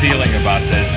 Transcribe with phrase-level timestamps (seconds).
[0.00, 0.88] Feeling about this.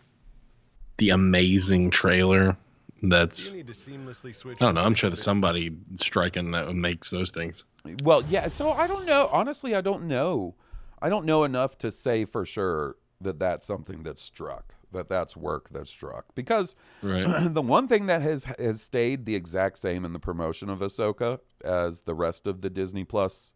[0.98, 2.58] the amazing trailer
[3.02, 4.62] that's You need to seamlessly switch.
[4.62, 4.82] I don't know.
[4.82, 7.64] I'm sure there's somebody striking that makes those things.
[8.04, 8.48] Well, yeah.
[8.48, 9.30] So I don't know.
[9.32, 10.56] Honestly, I don't know.
[11.02, 14.75] I don't know enough to say for sure that that's something that's struck.
[14.96, 16.34] That that's work that's struck.
[16.36, 17.26] Because Right.
[17.54, 21.40] the one thing that has has stayed the exact same in the promotion of Ahsoka
[21.64, 23.54] as the rest of the Disney Plus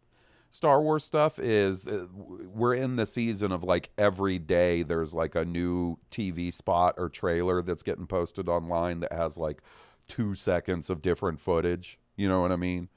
[0.52, 5.36] Star Wars stuff is uh, we're in the season of like every day there's like
[5.36, 9.62] a new TV spot or trailer that's getting posted online that has like
[10.08, 12.00] two seconds of different footage.
[12.16, 12.90] You know what I mean?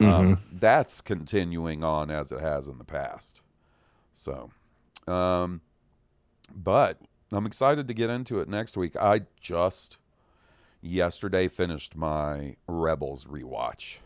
[0.00, 3.40] Um, that's continuing on as it has in the past.
[4.12, 4.50] So,
[5.08, 5.60] um,
[6.54, 7.00] but
[7.32, 8.96] I'm excited to get into it next week.
[8.96, 9.98] I just
[10.80, 13.98] yesterday finished my Rebels rewatch.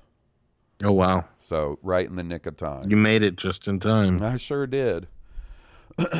[0.83, 1.27] Oh wow.
[1.38, 2.91] So right in the nick of time.
[2.91, 4.22] You made it just in time.
[4.22, 5.06] I sure did.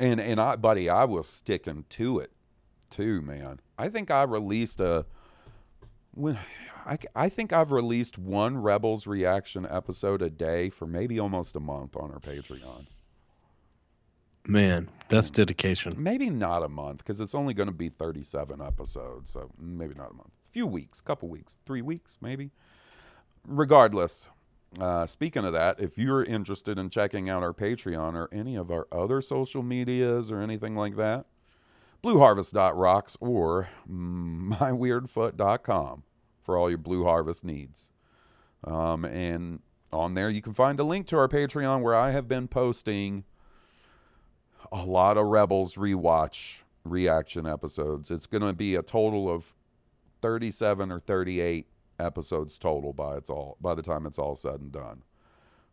[0.00, 2.32] and and I buddy, I was sticking to it
[2.90, 3.60] too, man.
[3.78, 5.06] I think I released a
[6.12, 6.38] when
[6.84, 11.60] I, I think I've released one Rebels reaction episode a day for maybe almost a
[11.60, 12.86] month on our Patreon.
[14.48, 15.92] Man, that's dedication.
[15.98, 20.10] Maybe not a month because it's only going to be 37 episodes, so maybe not
[20.10, 20.30] a month.
[20.48, 22.50] A few weeks, couple weeks, 3 weeks maybe.
[23.46, 24.30] Regardless,
[24.80, 28.70] uh, speaking of that, if you're interested in checking out our Patreon or any of
[28.70, 31.26] our other social medias or anything like that,
[32.02, 36.04] blueharvest.rocks or myweirdfoot.com
[36.40, 37.90] for all your Blue Harvest needs.
[38.64, 39.60] Um, and
[39.92, 43.24] on there, you can find a link to our Patreon where I have been posting
[44.72, 48.10] a lot of Rebels rewatch reaction episodes.
[48.10, 49.54] It's going to be a total of
[50.22, 51.66] 37 or 38
[51.98, 55.02] episodes total by it's all by the time it's all said and done.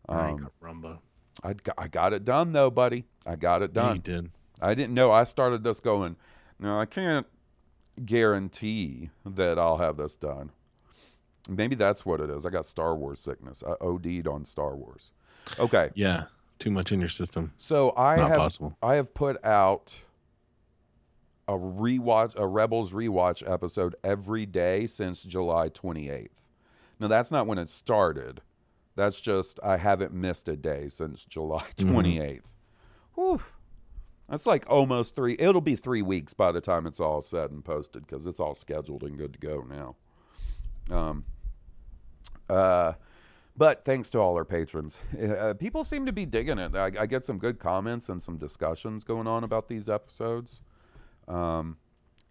[0.09, 0.99] Um, Rumba.
[1.43, 3.05] I got, I got it done though, buddy.
[3.25, 3.97] I got it done.
[3.97, 4.31] you did.
[4.61, 5.11] I didn't know.
[5.11, 6.15] I started this going.
[6.59, 7.27] No, I can't
[8.03, 10.51] guarantee that I'll have this done.
[11.49, 12.45] Maybe that's what it is.
[12.45, 13.63] I got Star Wars sickness.
[13.67, 15.11] I OD'd on Star Wars.
[15.59, 15.91] Okay.
[15.93, 16.25] Yeah,
[16.59, 17.53] too much in your system.
[17.57, 18.77] So I Not have possible.
[18.81, 20.01] I have put out
[21.47, 26.29] a rewatch a Rebels rewatch episode every day since July 28th.
[26.99, 28.41] Now that's not when it started.
[28.95, 32.41] That's just I haven't missed a day since July 28th.
[33.15, 33.41] Whew.
[34.29, 37.63] That's like almost 3 it'll be 3 weeks by the time it's all said and
[37.63, 39.95] posted cuz it's all scheduled and good to go now.
[40.89, 41.25] Um
[42.49, 42.93] uh
[43.57, 46.75] but thanks to all our patrons, uh, people seem to be digging it.
[46.75, 50.61] I, I get some good comments and some discussions going on about these episodes.
[51.27, 51.77] Um,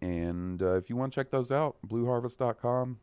[0.03, 2.99] and uh, if you want to check those out, blueharvest.com.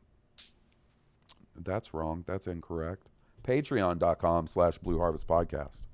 [1.55, 2.23] That's wrong.
[2.27, 3.07] That's incorrect.
[3.43, 5.85] Patreon.com slash Blue Harvest Podcast.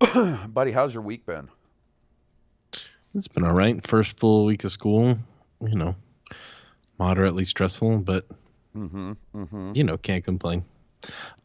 [0.52, 1.48] Buddy, how's your week been?
[3.14, 3.84] It's been all right.
[3.86, 5.18] First full week of school,
[5.60, 5.94] you know,
[6.98, 8.26] moderately stressful, but
[8.76, 9.12] Mm-hmm.
[9.34, 9.72] Mm-hmm.
[9.74, 10.64] you know, can't complain.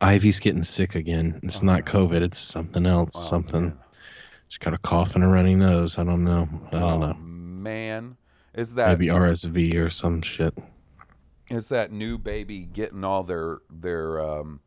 [0.01, 1.39] Ivy's getting sick again.
[1.43, 2.21] It's not COVID.
[2.21, 3.29] It's something else.
[3.29, 3.77] something.
[4.47, 5.97] She's got a cough and a runny nose.
[5.97, 6.47] I don't know.
[6.67, 7.13] I don't Oh, know.
[7.13, 8.17] man.
[8.53, 10.53] Is that Maybe RSV or some shit.
[11.49, 14.59] it's that new baby getting all their their um,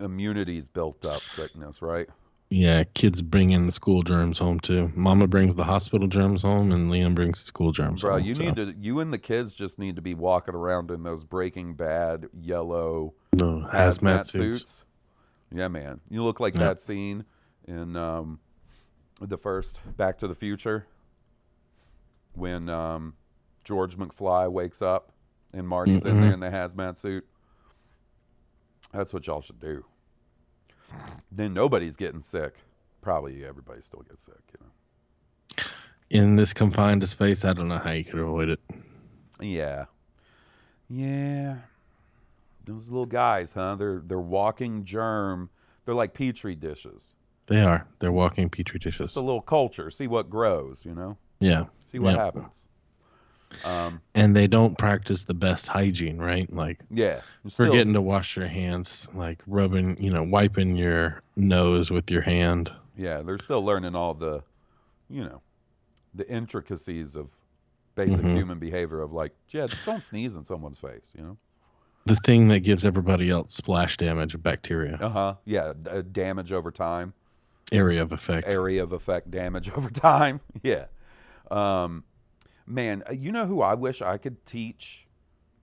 [0.00, 2.08] immunities built up sickness, right?
[2.50, 4.90] Yeah, kids bring in the school germs home too.
[4.94, 8.22] Mama brings the hospital germs home, and Liam brings the school germs Bro, home.
[8.22, 11.02] you so- need to you and the kids just need to be walking around in
[11.02, 14.60] those breaking bad yellow no hazmat, hazmat, suits.
[14.60, 14.84] suits.
[15.52, 16.00] Yeah, man.
[16.08, 16.60] You look like Yeah.
[16.60, 17.24] that scene
[17.66, 18.40] in um,
[19.20, 20.86] the first Back to the Future
[22.34, 23.14] when um,
[23.64, 25.12] George McFly wakes up
[25.52, 27.26] and Marty's in there in the hazmat suit.
[28.92, 29.84] That's what y'all should do.
[31.30, 32.54] Then nobody's getting sick.
[33.00, 35.64] Probably everybody still gets sick, you know.
[36.10, 38.60] In this confined space, I don't know how you could avoid it.
[39.40, 39.84] Yeah.
[40.88, 41.56] Yeah.
[42.64, 43.76] Those little guys, huh?
[43.76, 45.50] They're they're walking germ.
[45.84, 47.14] They're like petri dishes.
[47.46, 47.86] They are.
[47.98, 49.08] They're walking petri dishes.
[49.08, 49.90] Just a little culture.
[49.90, 51.16] See what grows, you know?
[51.40, 51.64] yeah.
[51.86, 52.66] See what happens.
[53.64, 56.52] Um, And they don't practice the best hygiene, right?
[56.52, 57.22] Like yeah.
[57.46, 62.22] Still, forgetting to wash your hands, like rubbing, you know, wiping your nose with your
[62.22, 62.70] hand.
[62.96, 64.42] Yeah, they're still learning all the,
[65.08, 65.40] you know,
[66.14, 67.30] the intricacies of
[67.94, 68.36] basic Mm-hmm.
[68.36, 71.36] human behavior of like, yeah, just don't sneeze in someone's face, you know?
[72.06, 75.34] The thing that gives everybody else splash damage, of bacteria, Uh huh.
[75.44, 77.12] Yeah, d- uh, damage over time.
[77.72, 78.46] area of effect.
[78.48, 80.40] area of effect damage over time.
[80.62, 80.86] yeah.
[81.50, 82.04] Um,
[82.68, 85.08] man, uh, you know who I wish I could teach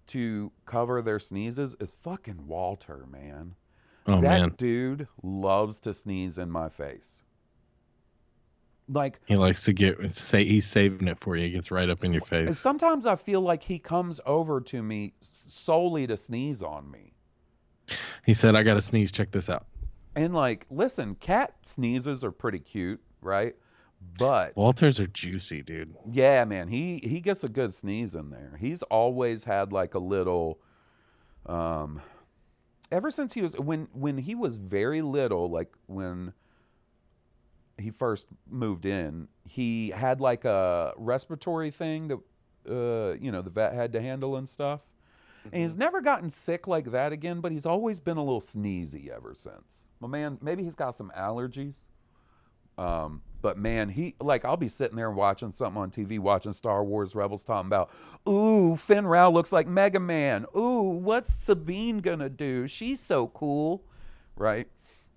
[0.08, 3.56] to cover their sneezes is fucking Walter, man.
[4.08, 7.24] oh that man, dude loves to sneeze in my face.
[8.88, 11.46] Like he likes to get say he's saving it for you.
[11.46, 12.60] He gets right up in your face.
[12.60, 17.14] sometimes I feel like he comes over to me solely to sneeze on me.
[18.26, 19.12] He said, "I got to sneeze.
[19.12, 19.66] Check this out."
[20.16, 23.56] And like, listen, cat sneezes are pretty cute, right?
[24.18, 25.94] But Walters are juicy, dude.
[26.12, 28.58] Yeah, man, he he gets a good sneeze in there.
[28.60, 30.60] He's always had like a little
[31.46, 32.02] um
[32.92, 36.34] ever since he was when when he was very little, like when
[37.78, 42.20] he first moved in, he had like a respiratory thing that
[42.70, 44.82] uh you know, the vet had to handle and stuff.
[45.44, 49.10] And he's never gotten sick like that again, but he's always been a little sneezy
[49.10, 49.84] ever since.
[50.00, 51.76] My man, maybe he's got some allergies.
[52.78, 56.84] Um, but man, he like I'll be sitting there watching something on TV, watching Star
[56.84, 57.92] Wars Rebels, talking about,
[58.28, 60.48] ooh, Fenn Rau looks like Mega Man.
[60.58, 62.68] Ooh, what's Sabine gonna do?
[62.68, 63.84] She's so cool,
[64.36, 64.68] right?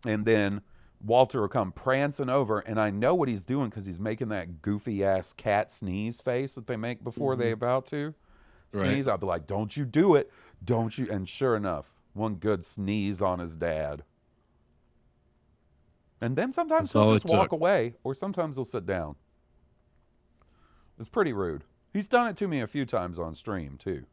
[0.04, 0.60] And then
[1.02, 4.60] Walter will come prancing over, and I know what he's doing because he's making that
[4.60, 7.54] goofy ass cat sneeze face that they make before they mm-hmm.
[7.54, 8.14] about to
[8.74, 8.90] Right.
[8.90, 9.08] sneeze.
[9.08, 10.30] I'll be like, "Don't you do it?
[10.62, 14.02] Don't you?" And sure enough, one good sneeze on his dad.
[16.20, 17.52] And then sometimes That's he'll just walk took.
[17.52, 19.14] away, or sometimes he'll sit down.
[20.98, 21.64] It's pretty rude.
[21.92, 24.04] He's done it to me a few times on stream too.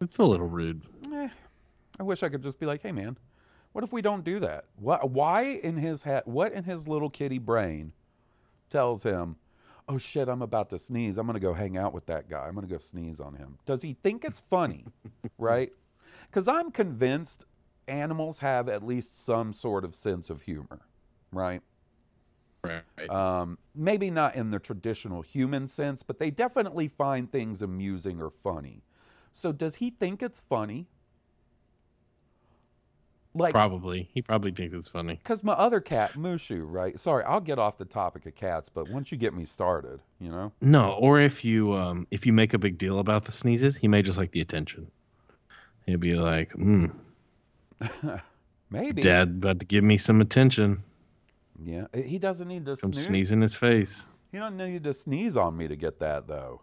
[0.00, 0.82] It's a little rude.
[1.12, 1.28] Eh,
[1.98, 3.18] I wish I could just be like, "Hey, man,
[3.72, 4.64] what if we don't do that?
[4.76, 5.10] What?
[5.10, 6.26] Why in his hat?
[6.26, 7.92] What in his little kitty brain
[8.68, 9.36] tells him,
[9.88, 11.18] "Oh shit, I'm about to sneeze.
[11.18, 12.46] I'm gonna go hang out with that guy.
[12.46, 14.86] I'm gonna go sneeze on him." Does he think it's funny,
[15.38, 15.72] right?
[16.26, 17.44] Because I'm convinced
[17.88, 20.80] animals have at least some sort of sense of humor,
[21.32, 21.62] right?
[22.62, 23.08] Right.
[23.08, 28.30] Um, maybe not in the traditional human sense, but they definitely find things amusing or
[28.30, 28.82] funny.
[29.32, 30.86] So does he think it's funny?
[33.32, 34.10] Like, probably.
[34.12, 35.14] He probably thinks it's funny.
[35.14, 36.98] because my other cat, Mushu, right?
[36.98, 40.30] Sorry, I'll get off the topic of cats, but once you get me started, you
[40.30, 40.52] know?
[40.60, 43.86] No, or if you um if you make a big deal about the sneezes, he
[43.86, 44.90] may just like the attention.
[45.86, 46.86] He'd be like, hmm,
[48.70, 49.02] Maybe.
[49.02, 50.82] Dad about to give me some attention.
[51.62, 51.86] Yeah.
[51.94, 54.04] He doesn't need to Come sneeze in his face.
[54.32, 56.62] He don't need to sneeze on me to get that though.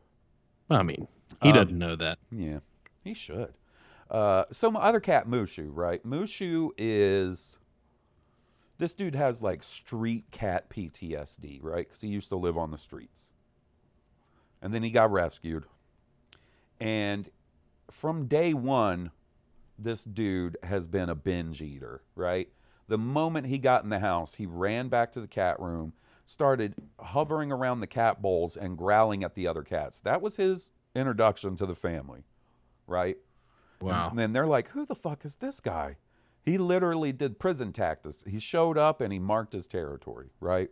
[0.70, 1.08] I mean,
[1.42, 2.20] he Um, doesn't know that.
[2.32, 2.60] Yeah,
[3.04, 3.54] he should.
[4.10, 6.02] Uh, so my other cat, Mushu, right?
[6.06, 7.60] Mushu is
[8.78, 11.86] this dude has like street cat PTSD, right?
[11.88, 13.32] Because he used to live on the streets,
[14.62, 15.66] and then he got rescued,
[16.80, 17.30] and
[17.92, 19.12] from day one,
[19.80, 22.50] this dude has been a binge eater, right?
[22.88, 25.94] The moment he got in the house, he ran back to the cat room,
[26.26, 30.00] started hovering around the cat bowls and growling at the other cats.
[30.02, 32.24] That was his introduction to the family,
[32.86, 33.18] right?
[33.82, 34.10] Wow.
[34.10, 35.98] And then they're like, who the fuck is this guy?
[36.44, 38.24] He literally did prison tactics.
[38.26, 40.70] He showed up and he marked his territory, right?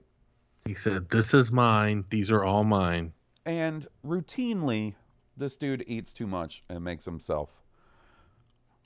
[0.64, 2.06] He said, This is mine.
[2.10, 3.12] These are all mine.
[3.46, 4.96] And routinely,
[5.38, 7.62] this dude eats too much and makes himself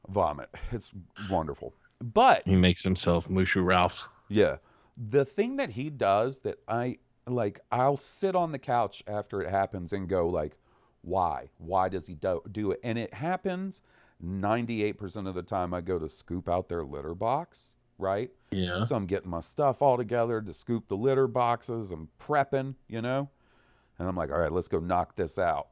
[0.07, 0.49] vomit.
[0.71, 0.91] It's
[1.29, 1.73] wonderful.
[2.01, 4.07] But He makes himself Mushu Ralph.
[4.29, 4.57] Yeah.
[4.97, 9.49] The thing that he does that I like, I'll sit on the couch after it
[9.49, 10.57] happens and go like,
[11.01, 11.49] why?
[11.57, 12.79] Why does he do, do it?
[12.83, 13.81] And it happens
[14.23, 18.31] 98% of the time I go to scoop out their litter box, right?
[18.51, 18.83] Yeah.
[18.83, 21.91] So I'm getting my stuff all together to scoop the litter boxes.
[21.91, 23.29] I'm prepping, you know?
[23.97, 25.69] And I'm like, all right, let's go knock this out.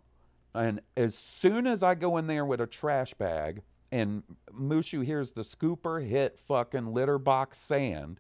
[0.54, 5.32] And as soon as I go in there with a trash bag and Mushu hears
[5.32, 8.20] the scooper hit fucking litter box sand,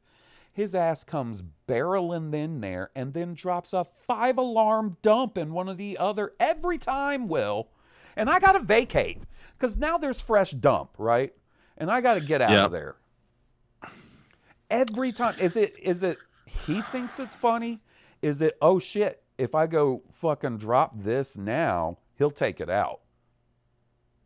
[0.51, 5.69] his ass comes barreling in there and then drops a five alarm dump in one
[5.69, 7.69] of the other every time, Will.
[8.15, 9.21] And I got to vacate
[9.53, 11.33] because now there's fresh dump, right?
[11.77, 12.65] And I got to get out Yeah.
[12.65, 12.95] of there
[14.69, 17.79] every time is it is it he thinks it's funny
[18.21, 22.99] is it oh shit if i go fucking drop this now he'll take it out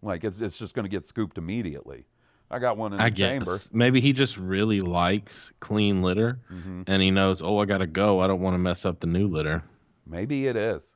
[0.01, 2.05] like it's, it's just going to get scooped immediately
[2.49, 3.57] i got one in the I chamber.
[3.71, 6.83] Maybe he just really likes clean litter Mhm.
[6.87, 8.19] and he knows, oh, I got to go.
[8.19, 9.63] I don't want to mess up the new litter.
[10.05, 10.95] maybe it is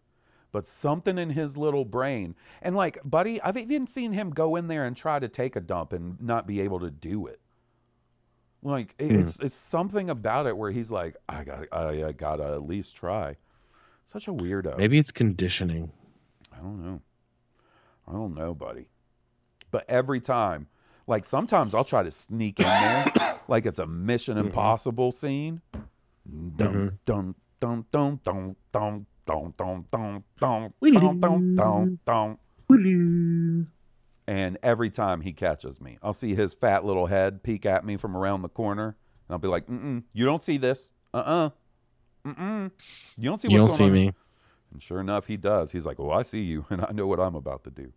[0.51, 4.67] but something in his little brain and like buddy i've even seen him go in
[4.67, 7.39] there and try to take a dump and not be able to do it
[8.63, 12.45] like it- it's it's something about it where he's like i got I, I gotta
[12.53, 13.35] at least try
[14.05, 15.91] such a weirdo Maybe it's conditioning.
[16.53, 17.01] I don't know.
[18.07, 18.87] I don't know, buddy.
[19.75, 20.67] But every time,
[21.05, 25.61] like sometimes I'll try to sneak in there, like it's a Mission Impossible scene.
[26.55, 30.73] Dun dun dun dun dun dun dun dun dun dun dun
[31.19, 31.99] dun dun
[32.69, 33.67] dun.
[34.25, 37.97] And every time he catches me, I'll see his fat little head peek at me
[37.97, 38.95] from around the corner,
[39.27, 41.49] and I'll be like, "Mm-mm, you don't see this, uh-uh,
[42.25, 42.71] mm-mm,
[43.17, 44.13] you don't see what's You don't going see on." me.
[44.71, 45.71] And sure enough, he does.
[45.71, 47.91] He's like, Well, I see you, and I know what I'm about to do.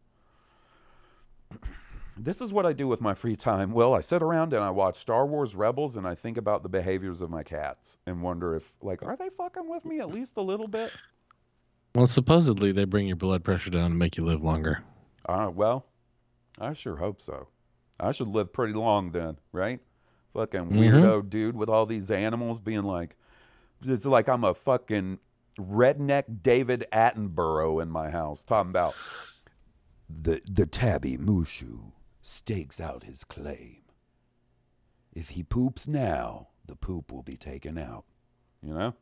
[2.16, 3.70] This is what I do with my free time.
[3.70, 6.68] Well, I sit around and I watch Star Wars Rebels and I think about the
[6.68, 10.36] behaviors of my cats and wonder if, like, are they fucking with me at least
[10.36, 10.90] a little bit?
[11.94, 14.82] Well, supposedly they bring your blood pressure down and make you live longer.
[15.28, 15.86] Uh, well,
[16.58, 17.48] I sure hope so.
[18.00, 19.80] I should live pretty long then, right?
[20.34, 23.16] Fucking weirdo dude with all these animals being like,
[23.84, 25.18] it's like I'm a fucking
[25.58, 28.94] redneck David Attenborough in my house talking about
[30.08, 33.78] the the tabby Mushu stakes out his claim.
[35.12, 38.04] If he poops now, the poop will be taken out.
[38.62, 38.94] You know?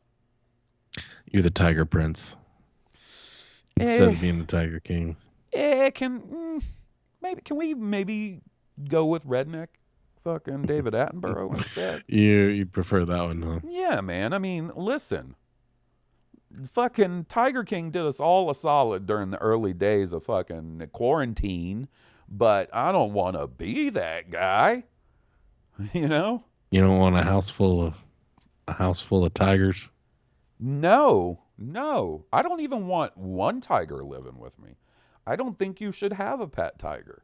[1.31, 2.35] You're the Tiger Prince
[3.79, 4.11] instead Eh.
[4.13, 5.15] of being the Tiger King.
[5.53, 6.63] Eh, can mm,
[7.21, 8.41] maybe can we maybe
[8.89, 9.67] go with redneck
[10.23, 12.03] fucking David Attenborough instead?
[12.07, 13.59] You you prefer that one, huh?
[13.67, 14.33] Yeah, man.
[14.33, 15.35] I mean, listen.
[16.71, 21.87] Fucking Tiger King did us all a solid during the early days of fucking quarantine,
[22.29, 24.83] but I don't want to be that guy.
[25.93, 26.43] You know?
[26.71, 27.93] You don't want a house full of
[28.67, 29.91] a house full of tigers.
[30.59, 32.25] No, no.
[32.33, 34.77] I don't even want one tiger living with me.
[35.25, 37.23] I don't think you should have a pet tiger.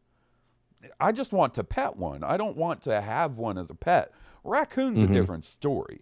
[1.00, 2.24] I just want to pet one.
[2.24, 4.12] I don't want to have one as a pet.
[4.44, 5.14] Raccoon's a mm-hmm.
[5.14, 6.02] different story.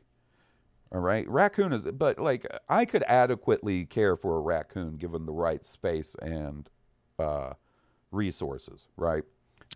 [0.93, 1.27] All right.
[1.29, 6.15] Raccoon is, but like, I could adequately care for a raccoon given the right space
[6.21, 6.69] and
[7.17, 7.53] uh,
[8.11, 9.23] resources, right?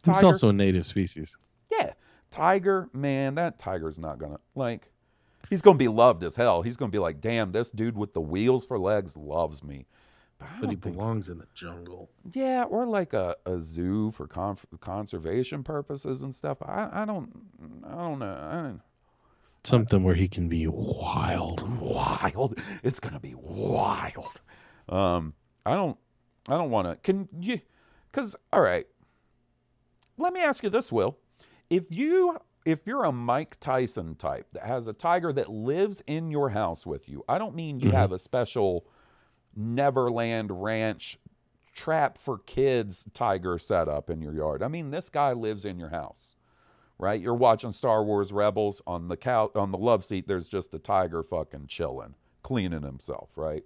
[0.08, 1.38] It's also a native species.
[1.72, 1.94] Yeah.
[2.32, 4.92] Tiger, man, that tiger's not gonna like
[5.50, 6.64] he's gonna be loved as hell.
[6.64, 9.86] He's gonna be like, damn, this dude with the wheels for legs loves me.
[10.38, 12.10] But, But he think, belongs in the jungle.
[12.34, 16.58] yeah, or like a, a zoo for conf- conservation purposes and stuff.
[16.62, 17.32] I, I don't
[17.86, 18.38] I don't know.
[18.52, 18.82] I don't,
[19.66, 21.68] Something where he can be wild.
[21.80, 22.60] wild.
[22.84, 24.42] It's gonna be wild.
[24.88, 25.34] Um,
[25.66, 25.98] I don't
[26.48, 27.60] I don't wanna can you
[28.12, 28.86] cause all right.
[30.18, 31.18] let me ask you this, Will.
[31.70, 36.32] If you if you're a Mike Tyson type that has a tiger that lives in
[36.32, 38.88] your house with you, I don't mean you have a special
[39.56, 41.18] Neverland Ranch
[41.74, 44.64] trap for kids tiger set up in your yard.
[44.64, 46.36] I mean this guy lives in your house.
[46.98, 47.20] Right?
[47.20, 50.80] You're watching Star Wars Rebels on the couch on the love seat there's just a
[50.80, 53.64] tiger fucking chilling, cleaning himself, right?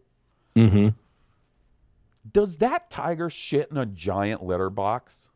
[0.55, 0.89] Mm-hmm.
[2.31, 5.29] Does that tiger shit in a giant litter box?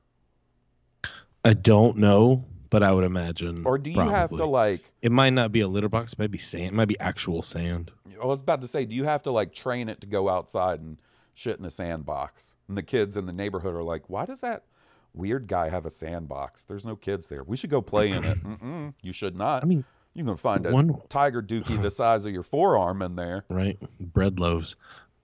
[1.46, 3.64] I don't know, but I would imagine.
[3.66, 6.14] Or do you have to like It might not be a litter box.
[6.14, 6.68] It might be sand.
[6.68, 7.92] It might be actual sand.
[8.22, 10.80] I was about to say, do you have to like train it to go outside
[10.80, 10.98] and
[11.34, 12.56] shit in a sandbox?
[12.68, 14.64] And the kids in the neighborhood are like, why does that
[15.14, 16.64] weird guy have a sandbox?
[16.64, 17.44] There's no kids there.
[17.44, 18.38] We should go play in it.
[18.40, 19.64] Mm-mm, you should not.
[19.64, 23.16] I mean, you can find a one- tiger dookie the size of your forearm in
[23.16, 23.46] there.
[23.50, 23.78] right?
[24.00, 24.76] Bread loaves.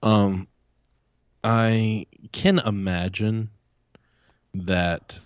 [0.02, 0.48] Um,
[1.44, 3.50] I can imagine
[4.54, 5.18] that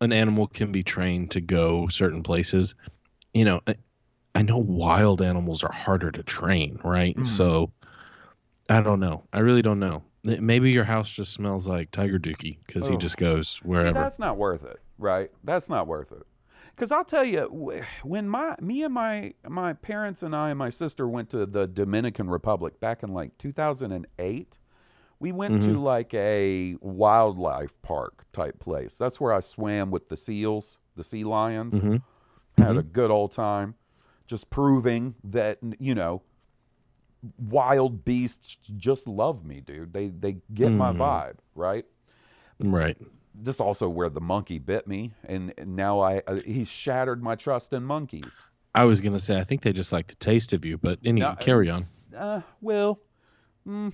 [0.00, 2.74] an animal can be trained to go certain places.
[3.32, 3.74] You know, I,
[4.34, 7.16] I know wild animals are harder to train, right?
[7.16, 7.26] Mhm.
[7.26, 7.72] So
[8.68, 9.24] I don't know.
[9.32, 10.02] I really don't know.
[10.24, 12.98] Maybe your house just smells like Tiger Dookie because he Oh.
[12.98, 13.88] just goes wherever.
[13.88, 15.30] See, that's not worth it, right?
[15.44, 16.22] That's not worth it.
[16.70, 17.42] Because I'll tell you,
[18.02, 21.66] when my me and my my parents and I and my sister went to the
[21.68, 24.58] Dominican Republic back in like 2008,
[25.20, 28.98] we went to like a wildlife park type place.
[28.98, 31.74] That's where I swam with the seals, the sea lions.
[31.80, 32.02] Mhm.
[32.58, 33.74] Had a good old time,
[34.26, 36.22] just proving that you know
[37.38, 39.92] wild beasts just love me, dude.
[39.92, 40.98] They they get my Mm.
[40.98, 41.84] vibe, right?
[42.60, 42.96] right.
[43.34, 47.34] this also where the monkey bit me and and now i uh, he shattered my
[47.34, 48.42] trust in monkeys
[48.76, 51.34] I was gonna say I think they just like the taste of you, but anyway,
[51.40, 51.82] carry on.
[52.16, 53.00] uh well
[53.66, 53.92] mm,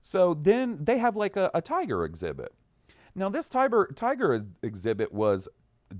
[0.00, 2.52] so then they have like a, a tiger exhibit
[3.14, 5.46] now this tiger tiger exhibit was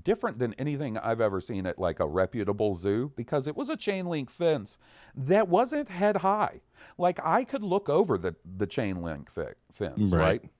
[0.03, 3.77] different than anything i've ever seen at like a reputable zoo because it was a
[3.77, 4.77] chain link fence
[5.15, 6.59] that wasn't head high
[6.97, 10.41] like i could look over the the chain link fi- fence Right.
[10.41, 10.51] right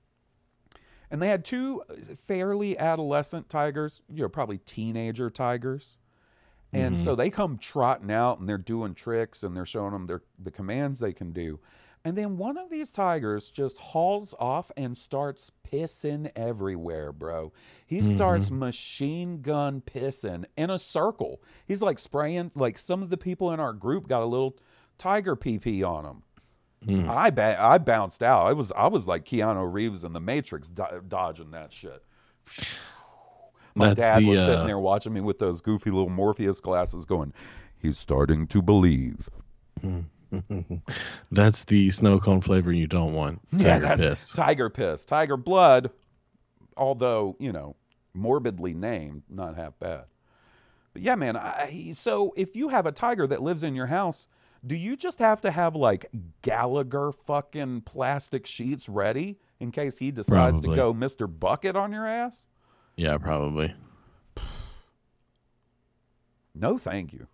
[1.10, 1.82] and they had two
[2.26, 5.98] fairly adolescent tigers, you know, probably teenager tigers.
[6.72, 7.20] And so mm-hmm.
[7.20, 11.00] they come trotting out and they're doing tricks and they're showing them their the commands
[11.00, 11.60] they can do.
[12.06, 17.52] And then one of these tigers just hauls off and starts pissing everywhere, bro.
[17.84, 18.60] He starts mm-hmm.
[18.60, 21.42] machine gun pissing in a circle.
[21.66, 24.56] He's like spraying like some of the people in our group got a little
[24.98, 26.22] tiger pee pee on them.
[26.86, 27.08] Mm.
[27.08, 28.46] I ba- I bounced out.
[28.46, 32.04] I was I was like Keanu Reeves in The Matrix, do- dodging that shit.
[33.74, 36.60] My That's dad the, was uh, sitting there watching me with those goofy little Morpheus
[36.60, 37.32] glasses, going,
[37.76, 39.28] "He's starting to believe."
[39.84, 40.04] Mm.
[41.32, 43.40] That's the snow cone flavor you don't want.
[43.52, 44.32] Yeah, Tiger that's piss.
[44.32, 45.90] tiger piss, tiger blood.
[46.76, 47.76] Although you know,
[48.14, 50.04] morbidly named, not half bad.
[50.92, 51.36] But yeah, man.
[51.36, 54.28] I, so if you have a tiger that lives in your house,
[54.66, 56.06] do you just have to have like
[56.42, 60.70] Gallagher fucking plastic sheets ready in case he decides Probably.
[60.70, 61.26] to go Mr.
[61.40, 62.46] Bucket on your ass?
[62.96, 63.74] Yeah, probably.
[66.54, 67.26] No, thank you.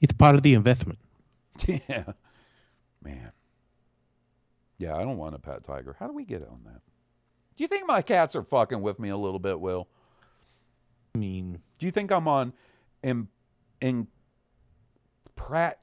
[0.00, 0.98] It's part of the investment.
[1.66, 2.04] Yeah,
[3.02, 3.32] man.
[4.78, 5.96] Yeah, I don't want a pet tiger.
[5.98, 6.80] How do we get on that?
[7.56, 9.88] Do you think my cats are fucking with me a little bit, Will?
[11.14, 12.52] I mean, Do you think I'm on
[13.02, 13.28] in
[13.80, 14.08] in
[15.36, 15.80] Pratt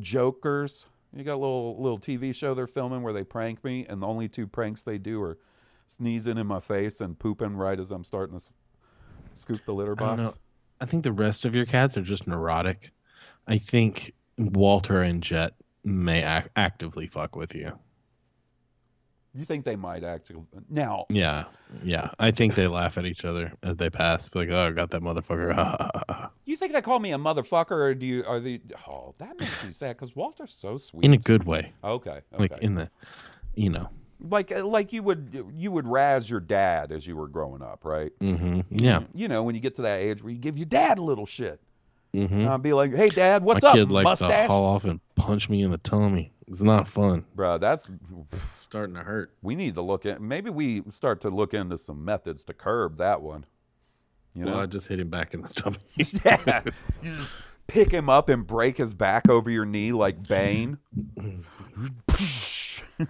[0.00, 0.86] Jokers?
[1.14, 4.06] You got a little little TV show they're filming where they prank me, and the
[4.06, 5.38] only two pranks they do are
[5.86, 8.44] sneezing in my face and pooping right as I'm starting to
[9.34, 10.30] scoop the litter I don't box.
[10.30, 10.34] know.
[10.80, 12.92] I think the rest of your cats are just neurotic.
[13.48, 17.72] I think Walter and Jet may ac- actively fuck with you.
[19.34, 21.06] You think they might actually now?
[21.10, 21.44] Yeah,
[21.84, 22.10] yeah.
[22.18, 24.28] I think they laugh at each other as they pass.
[24.34, 26.30] Like, oh, I got that motherfucker.
[26.44, 28.24] You think they call me a motherfucker, or do you?
[28.26, 28.60] Are they?
[28.88, 31.04] Oh, that makes me sad because Walter's so sweet.
[31.04, 31.74] In a good way.
[31.84, 32.38] okay, okay.
[32.38, 32.88] Like in the,
[33.54, 33.90] you know.
[34.18, 37.84] like uh, like you would you would razz your dad as you were growing up,
[37.84, 38.12] right?
[38.20, 38.60] Mm-hmm.
[38.70, 39.02] Yeah.
[39.14, 41.26] You know, when you get to that age where you give your dad a little
[41.26, 41.60] shit.
[42.12, 44.84] Hmm I'd be like, "Hey, Dad, what's My up, kid likes mustache?" to haul off
[44.84, 46.32] and punch me in the tummy.
[46.46, 47.24] It's not fun.
[47.34, 47.92] Bro, that's
[48.54, 49.34] starting to hurt.
[49.42, 50.22] we need to look at.
[50.22, 53.44] Maybe we start to look into some methods to curb that one.
[54.34, 55.76] You Well, I just hit him back in the tummy.
[55.96, 56.62] yeah,
[57.02, 57.32] you just
[57.66, 60.78] pick him up and break his back over your knee like Bane.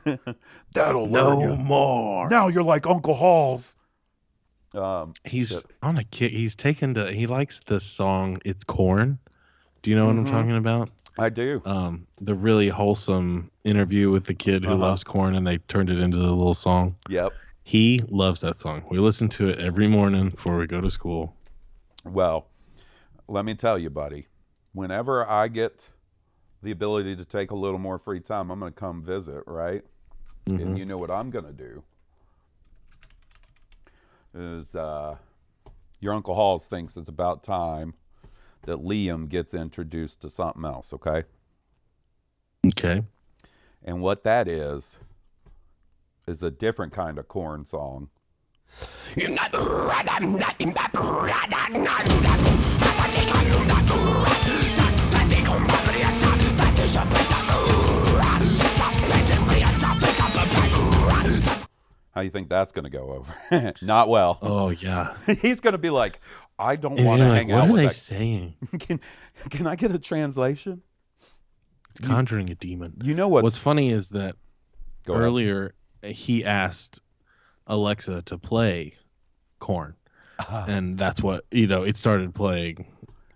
[0.75, 1.55] That'll learn you.
[1.57, 2.29] more.
[2.29, 3.77] Now you're like Uncle Halls.
[4.75, 5.65] Um, He's shit.
[5.83, 6.33] on a kick.
[6.33, 7.11] He's taken to.
[7.13, 9.19] He likes the song "It's Corn."
[9.83, 10.19] Do you know what Mhm.
[10.19, 10.91] I'm talking about?
[11.19, 11.63] I do.
[11.65, 14.81] Um, the really wholesome interview with the kid who Uh-huh.
[14.81, 16.97] loves corn, and they turned it into the little song.
[17.09, 17.33] Yep.
[17.65, 18.85] He loves that song.
[18.91, 21.35] We listen to it every morning before we go to school.
[22.05, 22.47] Well,
[23.27, 24.29] let me tell you, buddy,
[24.73, 25.91] whenever I get
[26.63, 29.83] the ability to take a little more free time, I'm going to come visit, right?
[30.47, 31.83] And you know what I'm going to do?
[34.39, 35.17] Is uh,
[35.99, 37.95] your Uncle Halls thinks it's about time
[38.67, 41.25] that Liam gets introduced to something else, okay?
[42.65, 43.03] Okay.
[43.85, 44.99] And what that is,
[46.29, 48.11] is a different kind of Korn song.
[62.19, 63.73] How you think that's going to go over?
[63.81, 64.41] Not well.
[64.43, 65.15] Oh yeah.
[65.41, 66.19] He's going to be like,
[66.59, 67.95] I don't want to like, hang what out are with they that.
[67.95, 68.55] saying?
[68.81, 68.99] Can,
[69.51, 70.83] can I get a translation?
[71.91, 72.95] It's conjuring a demon.
[73.05, 74.35] You know what's, What's funny is that
[75.07, 75.27] go ahead.
[75.27, 77.01] earlier he asked
[77.69, 78.95] Alexa to play
[79.61, 79.95] Korn,
[80.41, 80.65] Ah.
[80.67, 81.83] and that's what you know.
[81.85, 82.85] It started playing.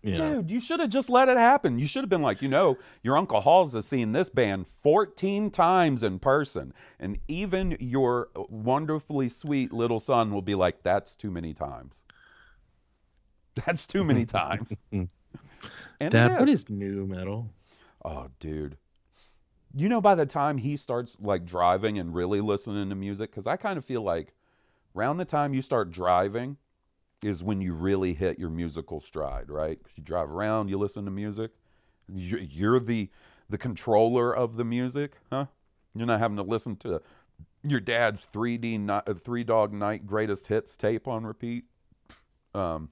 [0.03, 1.79] You know, Dude, you should have just let it happen.
[1.79, 5.51] You should have been like, you know, your Uncle Halls has seen this band 14
[5.51, 6.75] times in person.
[6.99, 12.03] And even your wonderfully sweet little son will be like, that's too many times.
[13.67, 14.77] That's too many times.
[14.93, 15.09] Mm.
[16.01, 16.63] and it Dad, what is.
[16.63, 17.51] is nu metal?
[18.05, 18.77] Oh, dude.
[19.75, 23.47] You know, by the time he starts like driving and really listening to music, because
[23.47, 24.35] I kind of feel like
[24.97, 26.57] around the time you start driving
[27.23, 29.83] is when you really hit your musical stride, right?
[29.83, 31.53] 'Cause you drive around, you listen to music.
[32.09, 33.11] You're, the
[33.49, 35.47] the controller of the music, huh?
[35.95, 37.01] You're not having to listen to
[37.63, 41.65] your dad's 3D ni- uh, Three Dog Night greatest hits tape on repeat.
[42.55, 42.91] Um,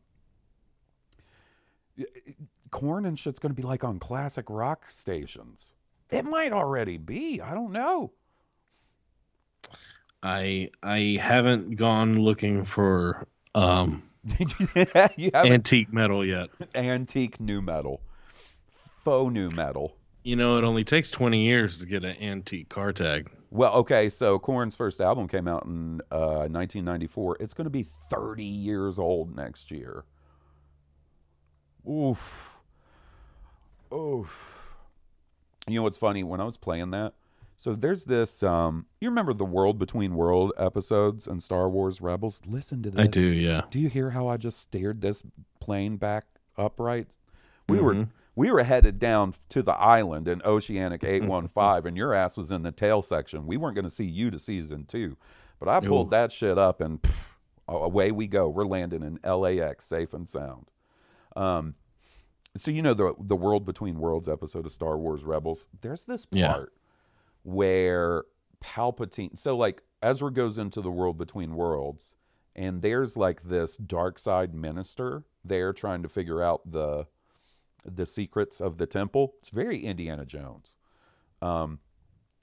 [2.71, 5.73] Korn and shit's going to be like on classic rock stations.
[6.09, 7.41] It might already be.
[7.41, 8.13] I don't know.
[10.23, 14.03] I I haven't gone looking for um
[15.17, 16.51] you have antique metal yet.
[16.75, 18.01] antique nu metal,
[18.71, 19.97] faux nu metal.
[20.23, 23.31] You know, it only takes 20 years to get an antique car tag.
[23.51, 27.39] Well, okay, so Korn's first album came out in uh, 1994.
[27.41, 30.05] It's going to be 30 years old next year.
[31.89, 32.61] Oof.
[33.93, 34.77] Oof.
[35.67, 36.23] You know what's funny?
[36.23, 37.15] When I was playing that,
[37.61, 38.43] so there's this.
[38.43, 42.41] Um, you remember the World Between World episodes and Star Wars Rebels?
[42.47, 43.05] Listen to this.
[43.05, 43.65] I do, yeah.
[43.71, 45.23] Do you hear how I just steered this
[45.61, 46.25] plane back
[46.57, 47.19] upright?
[47.69, 52.39] We were we were headed down to the island in Oceanic 815 and your ass
[52.39, 53.47] was in the tail section.
[53.47, 55.19] We weren't going to see you to season 2.
[55.59, 56.17] But I pulled Ooh.
[56.17, 57.35] that shit up and pff,
[57.69, 58.49] away we go.
[58.49, 60.71] We're landing in LAX safe and sound.
[61.37, 61.75] Um
[62.57, 65.69] so you know the the World Between Worlds episode of Star Wars Rebels.
[65.83, 66.65] There's this Yeah.
[67.43, 68.25] Where
[68.63, 72.15] Palpatine so like Ezra goes into the world between worlds
[72.55, 77.07] and there's like this dark side minister there trying to figure out the
[77.87, 79.35] the secrets of the temple.
[79.39, 80.75] It's very Indiana Jones.
[81.41, 81.79] Um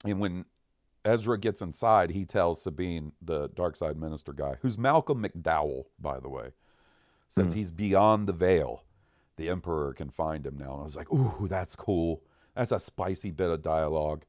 [0.04, 0.44] and when
[1.04, 6.20] Ezra gets inside, he tells Sabine, the dark side minister guy, who's Malcolm McDowell, by
[6.20, 6.50] the way,
[7.28, 8.84] says he's beyond the veil.
[9.36, 10.72] The Emperor can find him now.
[10.72, 12.22] And I was like, ooh, that's cool.
[12.54, 14.24] That's a spicy bit of dialogue.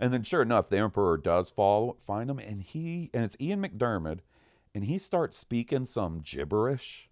[0.00, 3.62] And then sure enough, the Emperor does follow, find him, and he and it's Ian
[3.62, 4.20] McDiarmid,
[4.74, 7.08] and he starts speaking some gibberish,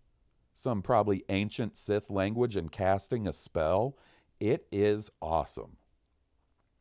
[0.55, 3.97] some probably ancient Sith language, and casting a spell.
[4.41, 5.77] It is awesome.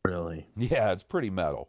[0.04, 0.46] Really?
[0.56, 1.68] Yeah, it's pretty metal.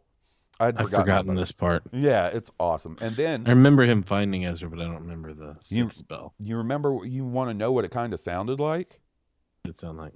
[0.60, 1.82] I'd I've forgotten, forgotten this part.
[1.92, 2.96] Yeah, it's awesome.
[3.00, 6.34] And then I remember him finding Ezra, but I don't remember the Sith You- spell.
[6.38, 9.00] you remember you want to know what it kind of sounded like?
[9.64, 10.14] It sound like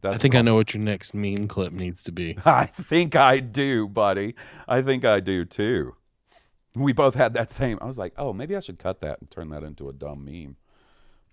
[0.00, 2.36] That's I think I know what your next meme clip needs to be.
[2.44, 4.34] I think I do, buddy.
[4.66, 5.94] I think I do too.
[6.74, 7.78] We both had that same.
[7.80, 10.24] I was like, oh, maybe I should cut that and turn that into a dumb
[10.24, 10.56] meme,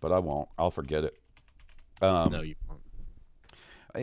[0.01, 0.49] but I won't.
[0.57, 1.17] I'll forget it.
[2.01, 2.81] Um, no, you won't.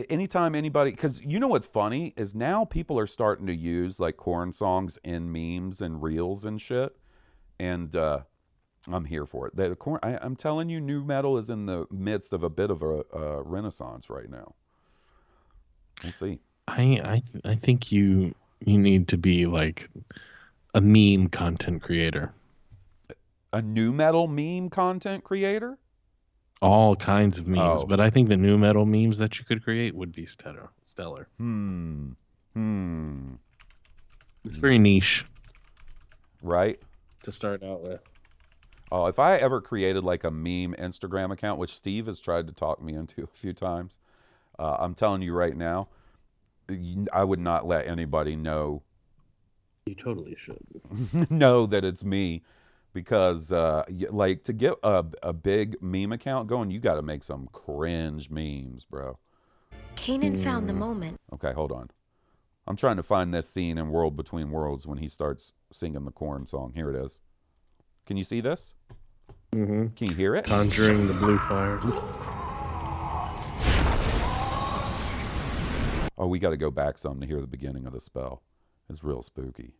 [0.09, 4.17] anytime anybody because you know what's funny is now people are starting to use like
[4.17, 6.95] Korn songs in memes and reels and shit
[7.59, 8.19] and uh
[8.91, 11.87] i'm here for it the corn I, i'm telling you nu metal is in the
[11.89, 14.53] midst of a bit of a, a renaissance right now
[16.03, 18.33] we'll see I I I think you
[18.65, 19.89] you need to be like
[20.73, 22.33] a meme content creator.
[23.53, 25.77] a nu metal meme content creator
[26.61, 27.85] All kinds of memes, Oh.
[27.85, 30.69] but I think the nu metal memes that you could create would be stellar.
[30.83, 31.27] Stellar.
[31.37, 32.11] hmm
[32.53, 33.33] hmm
[34.45, 35.25] It's very niche.
[36.41, 36.79] right?
[37.23, 37.99] to start out with.
[38.91, 42.53] Oh, if I ever created like a meme Instagram account, which Steve has tried to
[42.53, 43.97] talk me into a few times,
[44.59, 45.87] uh, I'm telling you right now,
[47.11, 48.83] I would not let anybody know
[49.87, 50.59] You totally should.
[51.31, 52.43] know that it's me
[52.95, 57.25] because uh, like to get a, a big meme account going, you got to make
[57.25, 59.19] some cringe memes, bro.
[59.97, 61.19] Kanan found the moment.
[61.33, 61.91] Okay, hold on.
[62.65, 66.11] I'm trying to find this scene in World Between Worlds when he starts singing the
[66.11, 66.71] Korn song.
[66.73, 67.19] Here it is.
[68.05, 68.73] Can you see this?
[69.51, 69.87] Mm-hmm.
[69.87, 70.45] Can you hear it?
[70.45, 71.79] Conjuring the blue fire.
[76.17, 78.41] Oh, we got to go back some to hear the beginning of the spell.
[78.89, 79.73] It's real spooky.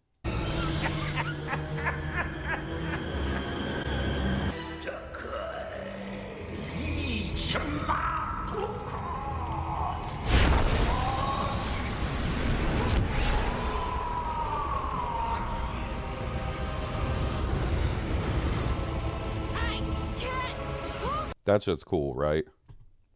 [21.46, 22.44] That's just cool, right?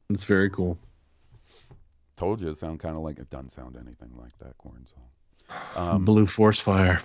[0.10, 0.78] It's very cool.
[2.16, 5.54] Told you it sound kind of like it doesn't sound anything like that Korn song.
[5.76, 7.02] Um, blue force fire.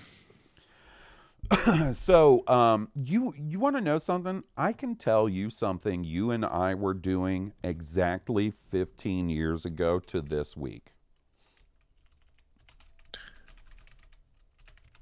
[1.93, 4.43] so um, you you want to know something?
[4.57, 10.21] I can tell you something you and I were doing exactly 15 years ago to
[10.21, 10.95] this week.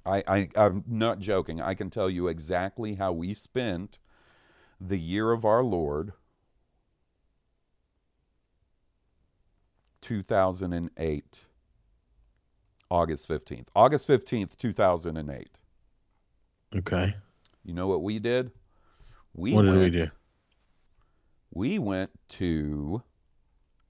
[0.05, 1.61] I, I I'm not joking.
[1.61, 3.99] I can tell you exactly how we spent
[4.89, 6.13] the year of our Lord
[10.01, 11.47] 2008
[12.91, 13.69] August 15th.
[13.75, 15.49] August 15th, 2008.
[16.77, 17.15] Okay.
[17.65, 18.51] You know what we did?
[19.35, 20.11] We What did we do?
[21.55, 23.03] We went to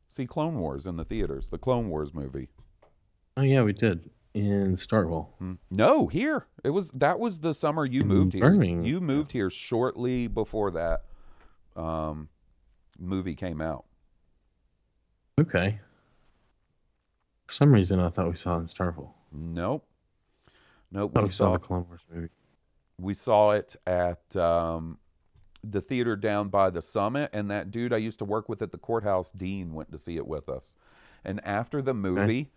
[0.08, 2.48] see Clone Wars in the theaters, the Clone Wars movie.
[3.36, 5.28] Oh yeah, we did in Startville.
[5.38, 5.54] Hmm.
[5.70, 6.46] No, here.
[6.64, 8.42] It was that was the summer you In moved here.
[8.42, 8.84] Birmingham.
[8.84, 11.04] You moved here shortly before that
[11.76, 12.28] um,
[12.98, 13.84] movie came out.
[15.40, 15.80] Okay.
[17.46, 19.10] For some reason, I thought we saw it in Starville.
[19.32, 19.86] Nope.
[20.90, 21.12] Nope.
[21.16, 22.28] I We we saw saw the Clone Wars movie.
[22.98, 24.98] we saw it at um,
[25.64, 28.72] the theater down by the summit and that dude i used to work with at
[28.72, 30.74] the courthouse dean went to see it with us
[31.24, 32.50] and after the movie we,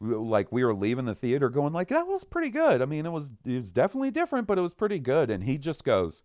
[0.00, 2.82] like we were leaving the theater going like that was pretty good.
[2.82, 5.30] I mean it was it was definitely different but it was pretty good.
[5.30, 6.22] And he just goes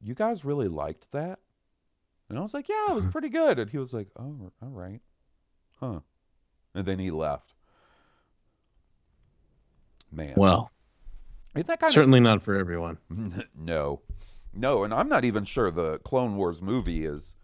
[0.00, 1.40] you guys really liked that?
[2.28, 3.58] And i was like yeah it was pretty good.
[3.58, 5.00] And he was like oh all right.
[5.80, 6.00] Huh.
[6.74, 7.54] And then he left.
[10.10, 10.34] Man.
[10.36, 10.70] Well,
[11.54, 12.98] that kind of certainly not for everyone.
[13.56, 14.00] no,
[14.54, 17.36] no, and I'm not even sure the Clone Wars movie is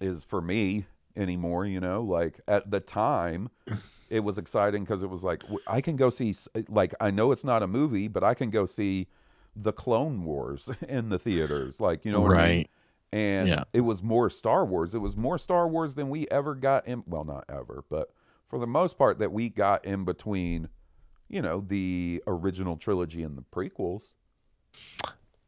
[0.00, 1.66] is for me anymore.
[1.66, 3.50] You know, like at the time,
[4.12, 6.34] it was exciting because it was like I can go see
[6.68, 9.08] like I know it's not a movie, but I can go see
[9.56, 11.80] the Clone Wars in the theaters.
[11.80, 12.56] Like you know what I mean?
[12.58, 12.70] Right.
[13.14, 13.64] And Yeah.
[13.72, 14.94] it was more Star Wars.
[14.94, 17.02] It was more Star Wars than we ever got in.
[17.06, 18.10] Well, not ever, but
[18.44, 20.68] for the most part, that we got in between.
[21.28, 24.12] You know, the original trilogy and the prequels.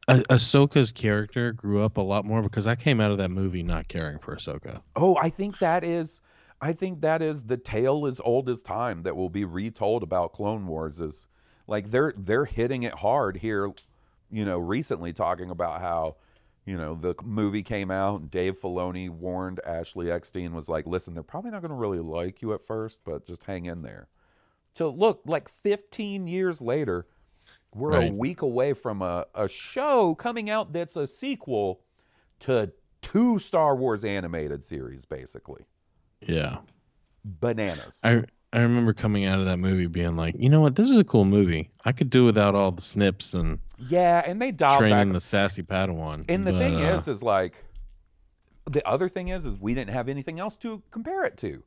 [0.08, 3.62] Ah- Ahsoka's character grew up a lot more because I came out of that movie
[3.62, 4.80] not caring for Ahsoka.
[4.96, 6.20] Oh, I think that is
[6.60, 10.32] I think that is the tale as old as time that will be retold about
[10.32, 11.26] Clone Wars is
[11.66, 13.70] like they're they're hitting it hard here,
[14.30, 16.16] you know, recently talking about how,
[16.64, 21.14] you know, the movie came out and Dave Filoni warned Ashley Eckstein was like, "Listen,
[21.14, 24.08] they're probably not going to really like you at first, but just hang in there."
[24.74, 27.06] So look, like 15 years later,
[27.74, 31.80] we're a week away from a, a show coming out that's a sequel
[32.40, 35.66] to two Star Wars animated series, basically.
[36.26, 36.58] Yeah.
[37.24, 38.00] Bananas.
[38.04, 40.96] I I remember coming out of that movie being like, you know what, this is
[40.96, 41.70] a cool movie.
[41.84, 45.12] I could do without all the snips and yeah, and they dialed training back.
[45.14, 46.24] the sassy Padawan.
[46.28, 47.64] and the But, thing uh, is, is like,
[48.70, 51.64] the other thing is, is we didn't have anything else to compare it to,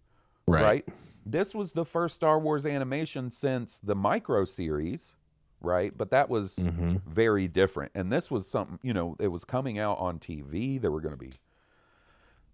[0.48, 0.89] right, right?
[1.26, 5.17] This was the first Star Wars animation since the Micro series,
[5.60, 5.96] right?
[5.96, 7.02] But that was Mhm.
[7.06, 7.91] very different.
[7.96, 10.78] And this was something, you know, it was coming out on TV.
[10.80, 11.34] There were going to be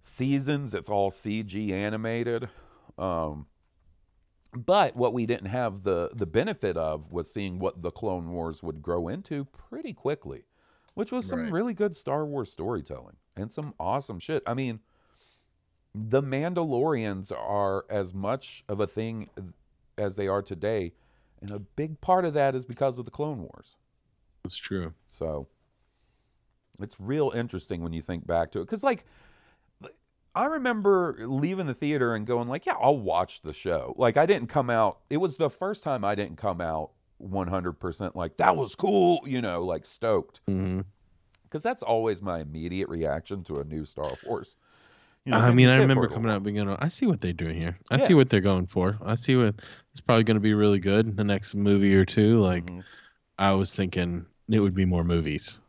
[0.03, 0.75] seasons.
[0.75, 2.49] It's all CG animated.
[2.99, 3.47] Um,
[4.55, 8.61] but what we didn't have the the benefit of was seeing what the Clone Wars
[8.61, 10.43] would grow into pretty quickly,
[10.93, 11.51] which was some Right.
[11.51, 14.43] really good Star Wars storytelling and some awesome shit.
[14.45, 14.81] I mean,
[15.95, 19.27] the Mandalorians are as much of a thing
[19.97, 20.93] as they are today,
[21.41, 23.77] and a big part of that is because of the Clone Wars.
[24.45, 24.93] It's true.
[25.07, 25.47] So
[26.79, 28.65] it's real interesting when you think back to it.
[28.65, 29.05] Because, like,
[30.35, 33.93] I remember leaving the theater and going, like, yeah, I'll watch the show.
[33.97, 34.99] Like, I didn't come out.
[35.09, 36.91] It was the first time I didn't come out
[37.21, 40.41] 100% like that was cool, you know, like stoked.
[40.47, 40.81] hmm
[41.43, 44.55] Because that's always my immediate reaction to a new Star Wars.
[45.25, 47.21] You know, I mean, I remember for it a coming out being, I see what
[47.21, 47.77] they're doing here.
[47.91, 48.07] I Yeah.
[48.07, 48.97] see what they're going for.
[49.05, 49.55] I see what
[49.91, 52.41] it's probably going to be really good the next movie or two.
[52.41, 52.83] Like, Mhm.
[53.37, 55.59] I was thinking it would be more movies.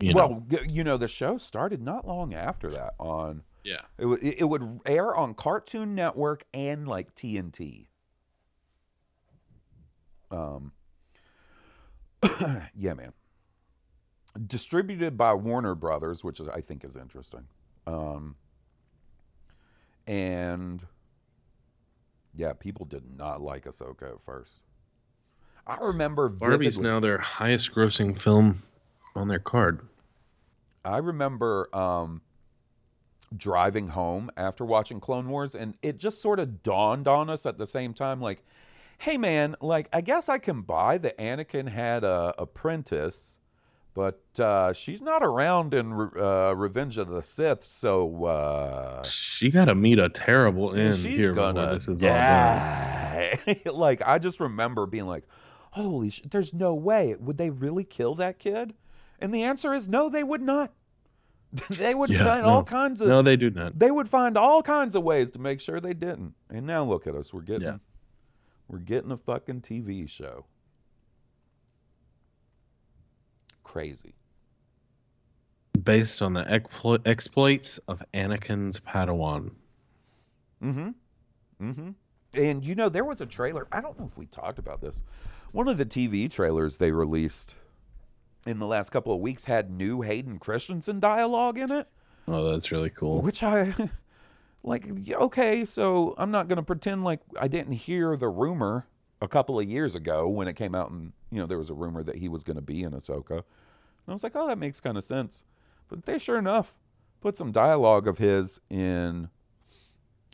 [0.00, 3.42] You well, g- you know, the show started not long after that on.
[3.64, 3.82] Yeah.
[3.98, 7.86] It would it would air on Cartoon Network and like TNT.
[10.30, 10.72] Um.
[12.74, 13.12] yeah, man.
[14.46, 17.46] Distributed by Warner Brothers, which is I think is interesting.
[17.86, 18.36] Um.
[20.06, 20.84] And
[22.34, 24.60] yeah, people did not like Ahsoka at first.
[25.66, 28.62] I remember Barbie's now their highest grossing film
[29.14, 29.86] on their card.
[30.84, 32.22] I remember um,
[33.36, 37.58] driving home after watching Clone Wars, and it just sort of dawned on us at
[37.58, 38.42] the same time, like,
[38.98, 43.38] hey man, like I guess I can buy that Anakin had a apprentice,
[43.94, 49.50] but uh, she's not around in Re- uh, Revenge of the Sith, so uh, She
[49.50, 53.56] got to meet a terrible end she's here gonna this is all done.
[53.72, 55.24] like I just remember being like,
[55.72, 58.74] holy, sh- there's no way would they really kill that kid?
[59.20, 60.72] And the answer is no, they would not.
[61.70, 62.48] they would Yeah, find no.
[62.48, 63.78] all kinds of No, they do not.
[63.78, 66.34] they would find all kinds of ways to make sure they didn't.
[66.48, 67.32] And now look at us.
[67.34, 67.76] We're getting Yeah.
[68.68, 70.46] we're getting a fucking TV show.
[73.64, 74.14] Crazy.
[75.82, 79.52] Based on the explo- exploits of Anakin's Padawan.
[80.62, 80.88] Mm-hmm.
[81.62, 81.90] Mm-hmm.
[82.34, 83.66] And you know, there was a trailer.
[83.72, 85.02] I don't know if we talked about this.
[85.52, 87.56] One of the TV trailers they released
[88.46, 91.88] in the last couple of weeks had new Hayden Christensen dialogue in it.
[92.26, 93.22] Oh, that's really cool.
[93.22, 93.74] Which I
[94.62, 98.86] like okay, so I'm not gonna pretend like I didn't hear the rumor
[99.20, 101.74] a couple of years ago when it came out and you know there was a
[101.74, 103.30] rumor that he was gonna be in Ahsoka.
[103.30, 105.44] And I was like, oh that makes kind of sense.
[105.88, 106.78] But they sure enough
[107.20, 109.28] put some dialogue of his in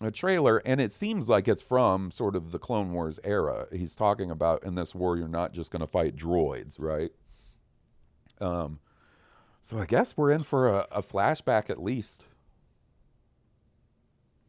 [0.01, 3.67] a trailer and it seems like it's from sort of the Clone Wars era.
[3.73, 7.11] He's talking about in this war you're not just gonna fight droids, right?
[8.41, 8.81] Um
[9.63, 12.29] so I guess we're in for a, a flashback at least.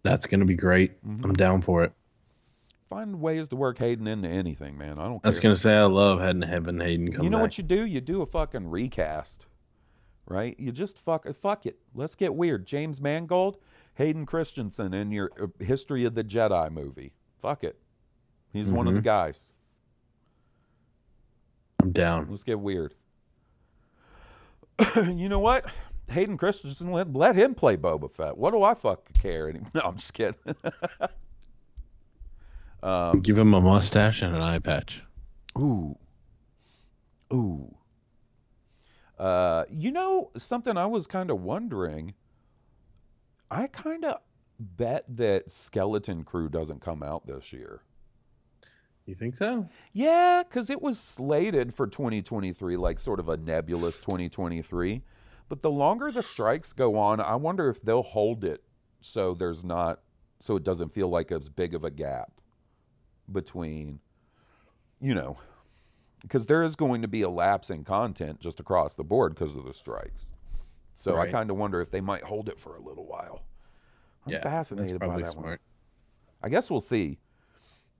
[0.04, 1.04] That's going to be great.
[1.06, 1.24] Mhm.
[1.26, 1.92] I'm down for it.
[2.88, 4.98] Find ways to work Hayden into anything, man.
[5.00, 5.52] I don't I was care.
[5.52, 7.44] to say, I love having Heaven Hayden come you know back.
[7.44, 7.86] what you do?
[7.86, 9.48] You do a fucking recast,
[10.26, 10.58] right?
[10.58, 11.80] You just fuck fuck it.
[11.94, 12.66] Let's get weird.
[12.66, 13.58] James Mangold,
[13.96, 17.12] Hayden Christensen in your uh, History of the Jedi movie.
[17.40, 17.78] Fuck it.
[18.54, 19.06] He's one of the Mhm.
[19.06, 19.52] guys.
[21.82, 22.28] I'm down.
[22.30, 22.96] Let's get weird.
[25.16, 25.66] you know what?
[26.10, 28.38] Hayden Christensen, let, let him play Boba Fett.
[28.38, 29.52] What do I fucking care?
[29.74, 30.36] No, I'm just kidding.
[32.84, 35.04] um, Give him a mustache and an eye patch.
[35.58, 35.98] Ooh.
[37.34, 37.76] Ooh.
[39.20, 42.14] Uh, you know, something I was kind of wondering.
[43.50, 44.20] I kind of
[44.60, 47.82] bet that Skeleton Crew doesn't come out this year.
[49.08, 49.68] You think so?
[49.94, 55.02] Yeah, because it was slated for 2023, like sort of a nebulous 2023.
[55.48, 58.64] But the longer the strikes go on, I wonder if they'll hold it
[59.00, 60.02] so there's not,
[60.40, 62.34] so it doesn't feel like as big of a gap
[63.32, 64.00] between,
[65.00, 65.38] you know,
[66.22, 69.56] because there is going to be a lapse in content just across the board because
[69.56, 70.34] of the strikes.
[70.96, 73.46] So I kind of wonder if they might hold it for a little while.
[74.26, 75.60] I'm Yeah, fascinated by that one.
[76.42, 77.20] I guess we'll see.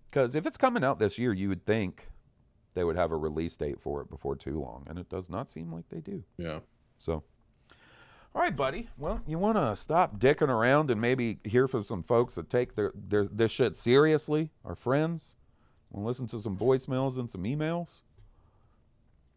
[0.08, 2.10] Because if it's coming out this year, you would think
[2.74, 5.50] they would have a release date for it before too long, and it does not
[5.50, 6.24] seem like they do.
[6.38, 6.60] Yeah.
[7.00, 7.24] So,
[8.34, 8.90] all right, buddy.
[8.98, 12.76] Well, you want to stop dicking around and maybe hear from some folks that take
[12.76, 15.36] their, their this shit seriously, our friends.
[15.90, 18.02] Want to listen to some voicemails and some emails?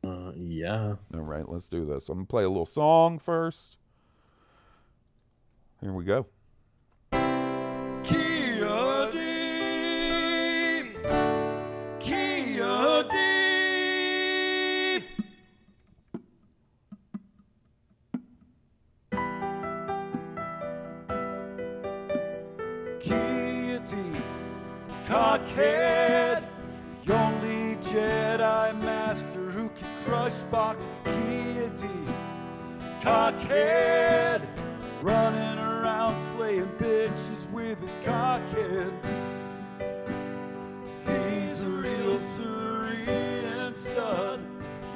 [0.05, 0.95] Uh, yeah.
[1.15, 2.09] All right, let's do this.
[2.09, 3.77] I'm gonna play a little song first.
[5.81, 6.27] Here we go.
[25.11, 26.45] Cockhead,
[27.05, 30.89] the only Jedi Master who can crush box.
[31.05, 32.15] Deep,
[33.01, 34.47] cockhead,
[35.03, 38.93] running around slaying bitches with his cockhead.
[41.09, 44.41] He's a real Syrian stud.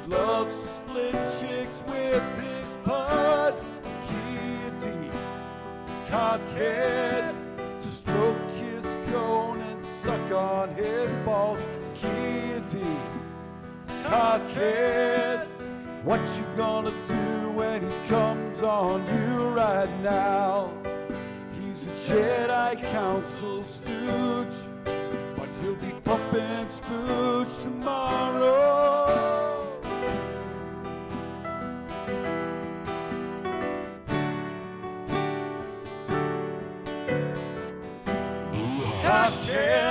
[0.04, 3.54] He loves to split chicks with his pud.
[4.06, 5.10] Kitty,
[6.06, 7.34] cockhead.
[7.76, 8.43] So stroke
[10.32, 11.66] on his balls.
[11.94, 12.96] Kitty,
[14.04, 15.46] cockhead.
[16.04, 20.70] What you gonna do when he comes on you right now?
[21.60, 29.02] He's a Jedi Council stooge, but he'll be pumping spooge tomorrow.
[39.02, 39.83] Cockhead,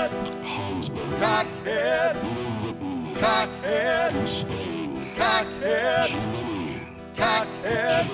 [1.43, 2.15] cockhead,
[3.15, 4.13] cockhead,
[5.15, 6.09] cockhead,
[7.15, 8.07] cockhead,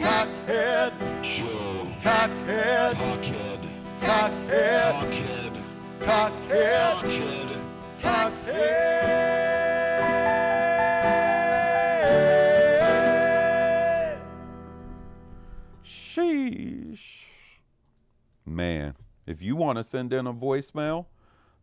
[0.00, 0.92] cockhead,
[2.00, 2.96] cockhead,
[4.00, 5.54] cockhead,
[6.00, 7.48] cockhead,
[8.00, 9.06] cockhead.
[15.84, 17.58] Sheesh.
[18.44, 18.94] Man,
[19.26, 21.06] if you want to send in a voicemail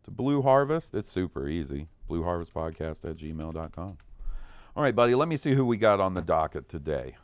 [0.04, 1.88] to Blue Harvest, it's super easy.
[2.08, 3.98] BlueHarvestPodcast at gmail.com.
[4.76, 7.16] All right, buddy, let me see who we got on the docket today.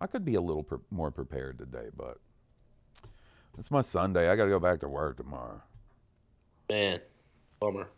[0.00, 2.18] I could be a little pre- more prepared today, but
[3.56, 4.28] it's my Sunday.
[4.28, 5.62] I got to go back to work tomorrow.
[6.68, 7.00] Man,
[7.60, 7.88] bummer.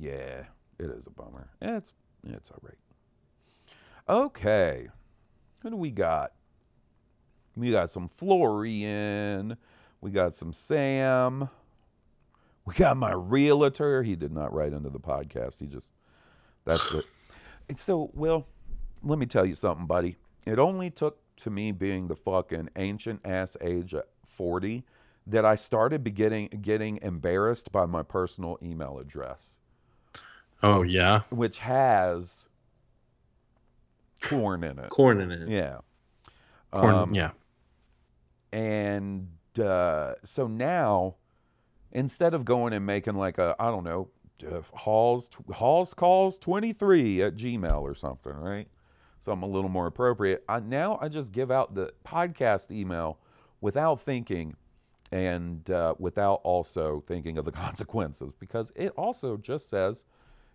[0.00, 0.44] Yeah,
[0.78, 1.48] it is a bummer.
[1.62, 1.92] It's
[2.26, 2.78] it's all right.
[4.08, 4.88] Okay,
[5.60, 6.32] who do we got?
[7.56, 9.56] We got some Florian.
[10.00, 11.48] We got some Sam.
[12.66, 14.02] We got my realtor.
[14.02, 15.60] He did not write into the podcast.
[15.60, 15.92] He just
[16.64, 17.04] that's it.
[17.66, 18.46] It's so well.
[19.02, 20.16] Let me tell you something, buddy.
[20.46, 24.84] It only took to me being the fucking ancient ass age at forty
[25.26, 29.56] that I started beginning getting embarrassed by my personal email address
[30.62, 32.46] Oh yeah, which has
[34.22, 34.88] Korn in it.
[34.88, 35.48] Korn in it.
[35.48, 35.78] Yeah.
[36.70, 36.94] Korn.
[36.94, 37.30] Um, yeah.
[38.52, 39.28] And
[39.62, 41.16] uh, so now,
[41.94, 44.08] instead of going and making like a, I don't know,
[44.46, 48.68] uh, Halls, Halls calls 23 at Gmail or something, right?
[49.20, 50.44] Something a little more appropriate.
[50.48, 53.18] I, now I just give out the podcast email
[53.60, 54.56] without thinking
[55.12, 60.04] and uh, without also thinking of the consequences because it also just says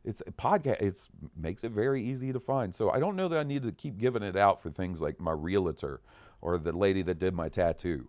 [0.06, 0.98] it's a podcast it
[1.36, 3.98] makes it very easy to find so i don't know that i need to keep
[3.98, 6.02] giving it out for things like my realtor
[6.42, 8.08] or the lady that did my tattoo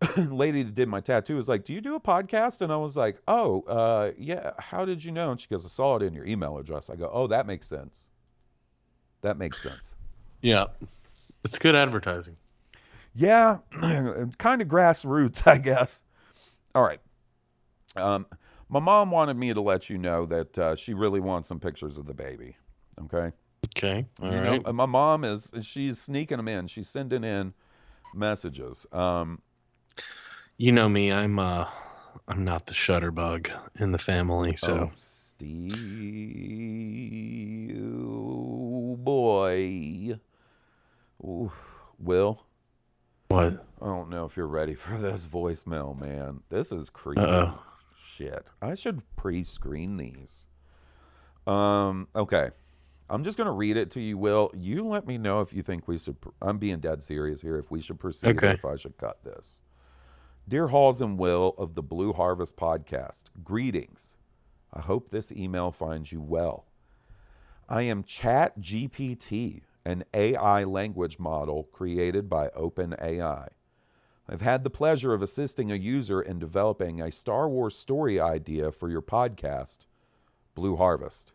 [0.16, 2.96] lady that did my tattoo was like do you do a podcast and i was
[2.96, 6.12] like oh uh, yeah how did you know and she goes i saw it in
[6.12, 8.08] your email address i go oh that makes sense
[9.22, 9.94] that makes sense
[10.42, 10.66] Yeah.
[11.44, 12.36] It's good advertising.
[13.14, 13.58] Yeah,
[14.38, 16.02] kind of grassroots, I guess.
[16.74, 17.00] All right.
[17.94, 18.26] Um,
[18.68, 21.98] my mom wanted me to let you know that uh, she really wants some pictures
[21.98, 22.56] of the baby.
[23.04, 23.32] Okay.
[23.68, 24.06] Okay.
[24.20, 24.66] All you right.
[24.66, 26.66] know, my mom is she's sneaking them in.
[26.66, 27.54] She's sending in
[28.12, 28.86] messages.
[28.92, 29.40] Um,
[30.58, 31.12] You know me.
[31.12, 31.66] I'm uh,
[32.28, 34.56] I'm not the shutterbug in the family.
[34.56, 35.76] So oh, Steve,
[37.78, 40.18] oh, boy.
[41.22, 41.52] Ooh,
[41.98, 42.46] Will,
[43.28, 43.66] what?
[43.80, 46.40] I don't know if you're ready for this voicemail, man.
[46.48, 47.20] This is creepy.
[47.20, 47.58] Uh-oh.
[47.98, 48.48] Shit.
[48.62, 50.46] I should pre-screen these.
[51.46, 52.50] Um, okay.
[53.08, 54.50] I'm just going to read it to you, Will.
[54.56, 57.70] You let me know if you think we should I'm being dead serious here if
[57.70, 58.50] we should proceed or Okay.
[58.52, 59.60] if I should cut this.
[60.48, 64.14] Dear Halls and Will of the Blue Harvest podcast, greetings.
[64.72, 66.66] I hope this email finds you well.
[67.68, 73.48] I am Chat GPT, an AI language model created by OpenAI.
[74.28, 78.70] I've had the pleasure of assisting a user in developing a Star Wars story idea
[78.70, 79.86] for your podcast,
[80.54, 81.32] Blue Harvest.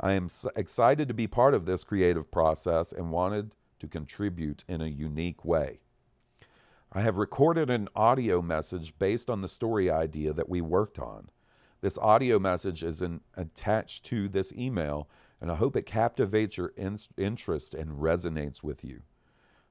[0.00, 0.26] I am
[0.56, 5.44] excited to be part of this creative process and wanted to contribute in a unique
[5.44, 5.78] way.
[6.92, 11.30] I have recorded an audio message based on the story idea that we worked on.
[11.82, 13.00] This audio message is
[13.36, 15.08] attached to this email,
[15.40, 19.02] and I hope it captivates your in- interest and resonates with you.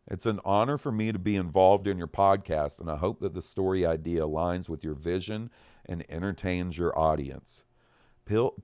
[0.07, 3.34] It's an honor for me to be involved in your podcast, and I hope that
[3.34, 5.49] the story idea aligns with your vision
[5.86, 7.65] and entertains your audience.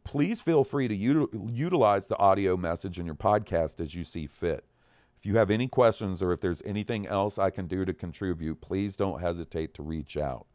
[0.06, 4.28] Please feel free to util- utilize the audio message in your podcast as you see
[4.28, 4.64] fit.
[5.18, 8.62] If you have any questions or if there's anything else I can do to contribute,
[8.62, 10.46] please don't hesitate to reach out.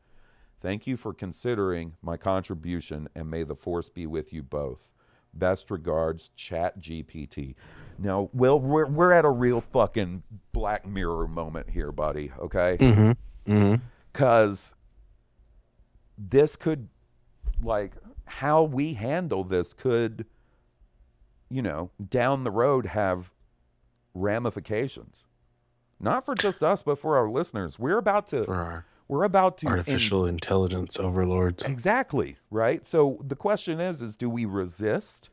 [0.60, 4.92] Thank you for considering my contribution, and may the force be with you both.
[5.32, 7.54] Best regards, Chat GPT.
[7.98, 12.76] Now, Will, we're, we're at a real fucking Black Mirror moment here, buddy, okay?
[12.78, 13.52] Mm-hmm.
[13.52, 13.74] Mm-hmm.
[14.12, 14.74] Because
[16.18, 16.88] this could,
[17.62, 17.94] like,
[18.26, 20.26] how we handle this could,
[21.48, 23.30] you know, down the road have
[24.14, 25.24] ramifications.
[25.98, 27.78] Not for just us, but for our listeners.
[27.78, 31.64] We're about to For our we're about to in- artificial intelligence overlords.
[31.64, 32.86] Exactly, right?
[32.86, 35.30] So the question is is do we resist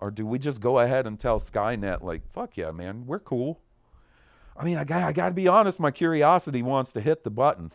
[0.00, 3.60] Or do we just go ahead and tell Skynet, like, fuck yeah, man, we're cool?
[4.56, 7.30] I mean, I got, I got to be honest, my curiosity wants to hit the
[7.30, 7.72] button.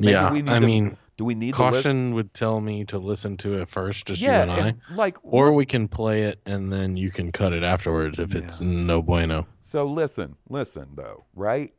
[0.00, 2.98] Maybe yeah, we need I to- mean, do we need caution would tell me to
[2.98, 4.68] listen to it first, just Yeah, you and I.
[4.68, 8.34] and, like, or we can play it and then you can cut it afterwards if
[8.34, 9.46] it's no bueno.
[9.60, 11.72] So listen, listen though, right?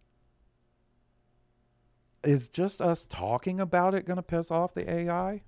[2.23, 5.43] Is just us talking about it going to piss off the AI?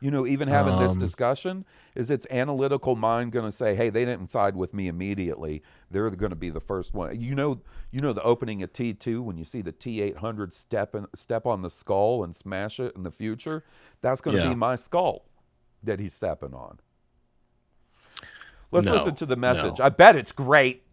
[0.00, 1.64] You know, even having this Um, discussion,
[1.96, 5.62] is its analytical mind going to say, "Hey, they didn't side with me immediately.
[5.90, 8.94] They're going to be the first one." You know, you know the opening of T
[8.94, 12.34] two when you see the T eight hundred step in, step on the skull and
[12.36, 13.64] smash it in the future.
[14.00, 14.50] That's going to Yeah.
[14.50, 15.24] be my skull
[15.82, 16.78] that he's stepping on.
[18.70, 19.78] Let's No, listen to the message.
[19.78, 19.84] no.
[19.84, 20.84] I bet it's great.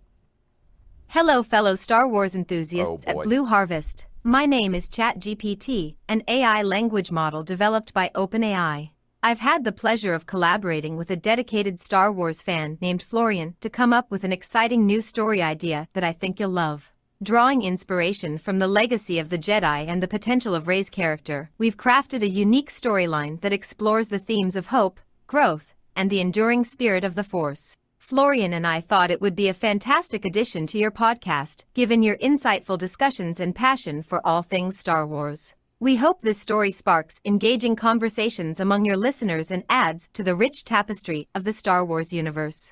[1.10, 3.24] Hello, fellow Star Wars enthusiasts Oh, at.
[3.24, 4.08] Blue Harvest.
[4.24, 8.90] My name is ChatGPT, an AI language model developed by OpenAI.
[9.28, 13.72] I've had the pleasure of collaborating with a dedicated Star Wars fan named Florian to
[13.72, 16.92] come up with an exciting new story idea that I think you'll love.
[17.24, 21.76] Drawing inspiration from the legacy of the Jedi and the potential of Rey's character, we've
[21.76, 27.04] crafted a unique storyline that explores the themes of hope, growth, and the enduring spirit
[27.04, 27.76] of the Force.
[27.98, 32.18] Florian and I thought it would be a fantastic addition to your podcast, given your
[32.18, 35.56] insightful discussions and passion for all things Star Wars.
[35.82, 40.64] We hope this story sparks engaging conversations among your listeners and adds to the rich
[40.64, 42.72] tapestry of the Star Wars universe.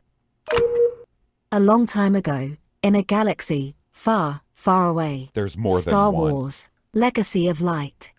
[1.51, 6.32] A long time ago, in a galaxy far, far away, There's more than Star one.
[6.32, 8.14] Wars, Legacy of Light.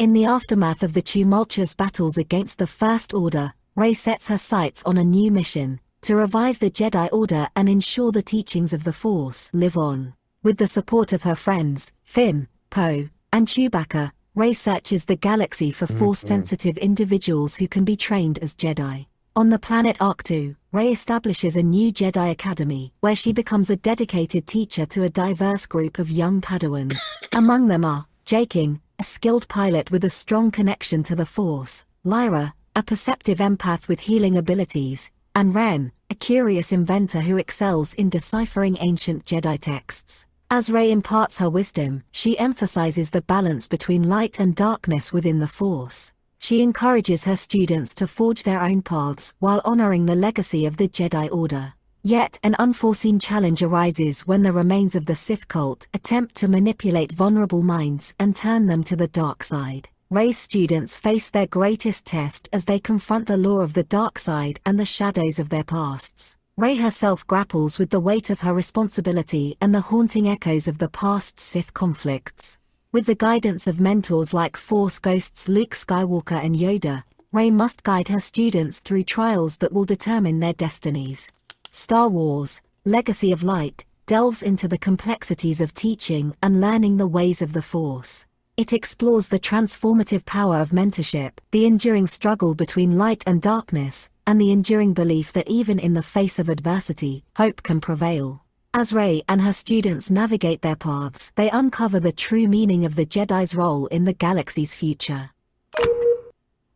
[0.00, 4.82] In the aftermath of the tumultuous battles against the First Order, Rey sets her sights
[4.82, 8.92] on a new mission to revive the Jedi Order and ensure the teachings of the
[8.92, 10.14] Force live on.
[10.42, 15.86] With the support of her friends, Finn, Poe, and Chewbacca, Rey searches the galaxy for
[15.86, 19.06] mm, Force sensitive individuals who can be trained as Jedi.
[19.36, 24.48] On the planet Arctu, Rey establishes a new Jedi Academy, where she becomes a dedicated
[24.48, 27.00] teacher to a diverse group of young Padawans.
[27.32, 32.54] Among them are Jaking, a skilled pilot with a strong connection to the Force, Lyra,
[32.74, 38.78] a perceptive empath with healing abilities, and Ren, a curious inventor who excels in deciphering
[38.80, 40.26] ancient Jedi texts.
[40.56, 45.48] As Rey imparts her wisdom, she emphasizes the balance between light and darkness within the
[45.48, 46.12] Force.
[46.38, 50.86] She encourages her students to forge their own paths while honoring the legacy of the
[50.86, 51.72] Jedi Order.
[52.04, 57.10] Yet an unforeseen challenge arises when the remains of the Sith cult attempt to manipulate
[57.10, 59.88] vulnerable minds and turn them to the dark side.
[60.08, 64.60] Rey's students face their greatest test as they confront the law of the dark side
[64.64, 66.36] and the shadows of their pasts.
[66.56, 70.88] Rey herself grapples with the weight of her responsibility and the haunting echoes of the
[70.88, 72.58] past Sith conflicts.
[72.92, 77.02] With the guidance of mentors like Force ghosts Luke Skywalker and Yoda,
[77.32, 81.28] Rey must guide her students through trials that will determine their destinies.
[81.72, 87.42] Star Wars, Legacy of Light, delves into the complexities of teaching and learning the ways
[87.42, 88.26] of the Force.
[88.56, 94.40] It explores the transformative power of mentorship, the enduring struggle between light and darkness, and
[94.40, 98.42] the enduring belief that even in the face of adversity, hope can prevail.
[98.72, 103.06] As Rey and her students navigate their paths, they uncover the true meaning of the
[103.06, 105.30] Jedi's role in the galaxy's future.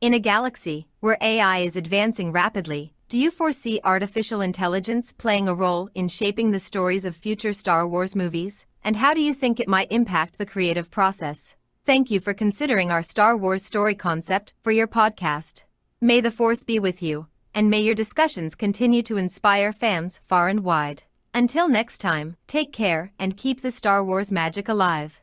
[0.01, 5.55] In a galaxy where AI is advancing rapidly, do you foresee artificial intelligence playing a
[5.55, 8.65] role in shaping the stories of future Star Wars movies?
[8.85, 11.57] And how do you think it might impact the creative process?
[11.85, 15.65] Thank you for considering our Star Wars story concept for your podcast.
[16.01, 20.49] May the Force be with you, and may your discussions continue to inspire fans far
[20.49, 21.03] and wide.
[21.35, 25.21] Until next time, take care and keep the Star Wars magic alive.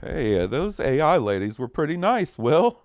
[0.00, 2.82] Hey, uh, those AI ladies were pretty nice, Will.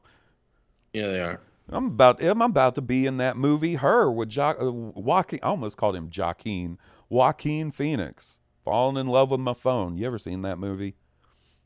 [0.94, 1.42] Yeah, they are.
[1.72, 5.40] I'm about I'm about to be in that movie Her with jo- uh, Joaquin.
[5.44, 6.78] I almost called him Joaquin.
[7.10, 8.40] Joaquin Phoenix.
[8.66, 9.98] Falling in love with my phone.
[9.98, 10.96] You ever seen that movie?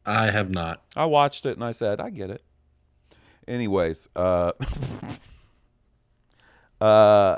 [0.05, 0.83] I have not.
[0.95, 2.43] I watched it and I said, I get it.
[3.47, 4.51] Anyways, uh
[6.83, 7.37] uh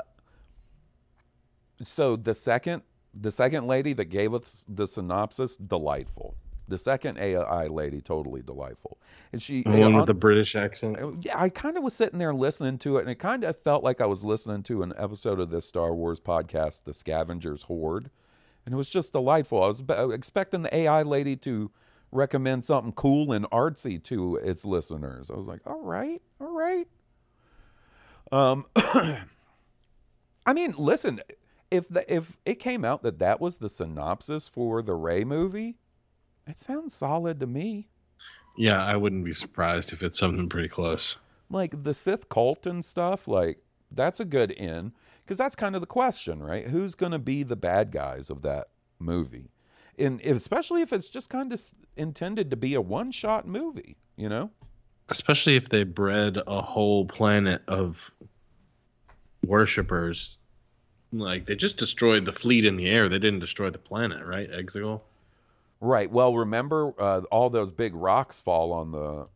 [1.82, 2.82] so the second
[3.14, 6.36] the second lady that gave us the synopsis, delightful.
[6.68, 8.98] The second AI lady, totally delightful.
[9.32, 10.98] And she The one on- with the British accent.
[11.20, 13.84] yeah, I kind of was sitting there listening to it, and it kind of felt
[13.84, 18.10] like I was listening to an episode of this Star Wars podcast, The Scavengers Horde,
[18.66, 19.62] and it was just delightful.
[19.62, 19.82] I was
[20.12, 21.70] expecting the AI lady to
[22.10, 25.30] recommend something cool and artsy to its listeners.
[25.30, 26.88] I was like, all right, all right.
[28.32, 28.66] Um,
[30.46, 31.20] I mean, listen,
[31.70, 35.76] if the, if it came out that that was the synopsis for the Rey movie,
[36.46, 37.88] it sounds solid to me.
[38.56, 41.16] Yeah, I wouldn't be surprised if it's something pretty close.
[41.50, 43.58] like the Sith cult and stuff, like
[43.90, 44.92] that's a good in
[45.24, 46.66] because that's kind of the question, right?
[46.68, 48.68] Who's going to be the bad guys of that
[48.98, 49.50] movie?
[49.98, 51.60] And especially if it's just kind of
[51.96, 54.50] intended to be a one-shot movie, you know?
[55.08, 58.10] Especially if they bred a whole planet of
[59.46, 60.38] worshippers.
[61.12, 63.08] Like they just destroyed the fleet in the air.
[63.08, 64.50] They didn't destroy the planet, right?
[64.50, 65.02] Exegol.
[65.80, 66.10] Right.
[66.10, 69.28] Well, remember uh, all those big rocks fall on the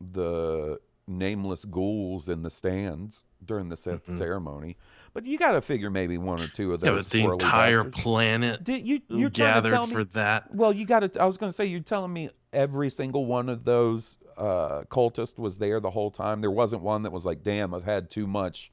[0.00, 4.16] the nameless ghouls in the stands during the Sith Mhm.
[4.18, 4.76] ceremony.
[5.12, 7.04] But you got to figure maybe one or two of Yeah, those.
[7.04, 8.02] but the entire bastards.
[8.02, 9.00] planet Did you?
[9.08, 10.52] You're trying to tell me for that.
[10.54, 11.22] Well, you got to.
[11.22, 15.38] I was going to say you're telling me every single one of those uh, cultists
[15.38, 16.40] was there the whole time.
[16.40, 18.72] There wasn't one that was like, "Damn, I've had too much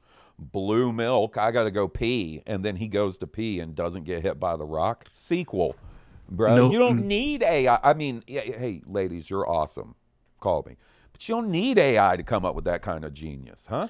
[0.50, 1.36] blue milk.
[1.38, 4.40] I got to go pee," and then he goes to pee and doesn't get hit
[4.40, 5.06] by the rock.
[5.12, 5.76] Sequel,
[6.28, 6.70] bro.
[6.70, 7.78] You don't need AI.
[7.82, 9.94] I mean, hey, ladies, you're awesome.
[10.40, 10.76] Call me,
[11.12, 13.88] but you don't need AI to come up with that kind of genius, huh?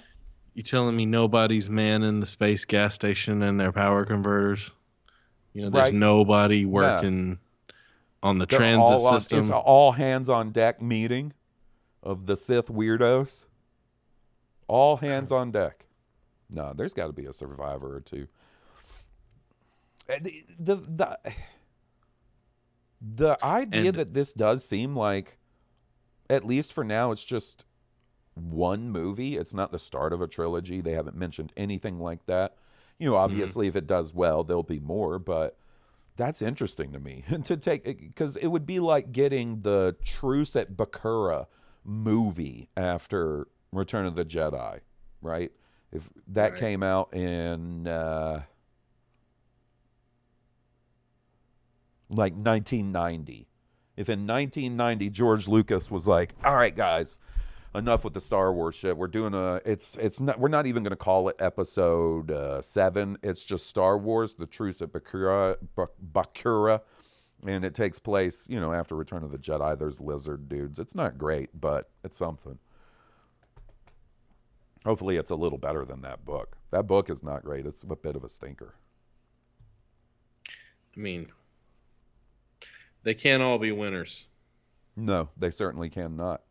[0.55, 4.70] You telling me nobody's manning the space gas station and their power converters?
[5.55, 5.94] You know, there's Right.
[5.94, 7.38] nobody working
[8.22, 9.38] on the They're transit on- system.
[9.40, 11.32] it's an all hands on deck meeting
[12.03, 13.46] of the Sith weirdos.
[14.68, 15.86] All hands on deck.
[16.53, 18.28] No, there's got to be a survivor or two.
[20.09, 21.18] Uh, The the the,
[23.00, 25.38] the idea And- that this does seem like,
[26.30, 27.64] at least for now, it's just
[28.34, 29.36] one movie.
[29.36, 30.80] It's not the start of a trilogy.
[30.80, 32.57] They haven't mentioned anything like that.
[32.98, 35.59] You know, obviously, if it does well, there'll be more, but
[36.16, 40.76] that's interesting to me to take because it would be like getting the Truce at
[40.76, 41.46] Bakura
[41.84, 44.80] movie after Return of the Jedi,
[45.20, 45.50] right?
[45.93, 46.61] If that Right.
[46.61, 48.43] came out in uh,
[52.09, 53.47] like 1990,
[53.97, 57.18] if in 1990 George Lucas was like, "All right, guys,
[57.74, 58.97] enough with the Star Wars shit.
[58.97, 62.62] We're doing a it's it's not we're not even going to call it episode uh,
[62.62, 63.18] 7.
[63.22, 66.80] It's just Star Wars: The Truce at Bakura Bak- Bakura
[67.45, 69.76] and it takes place, you know, after Return of the Jedi.
[69.76, 70.78] There's lizard dudes.
[70.78, 72.57] It's not great, but it's something.
[74.85, 76.57] Hopefully it's a little better than that book.
[76.70, 77.66] That book is not great.
[77.66, 78.74] It's a bit of a stinker.
[80.97, 81.28] I mean,
[83.03, 84.26] they can't all be winners.
[84.97, 86.43] No, they certainly cannot.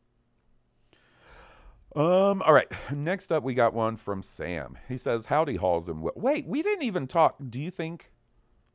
[1.93, 2.41] Um.
[2.43, 2.71] All right.
[2.93, 4.77] Next up, we got one from Sam.
[4.87, 7.35] He says, "Howdy, Halls and Will." Wait, we didn't even talk.
[7.49, 8.13] Do you think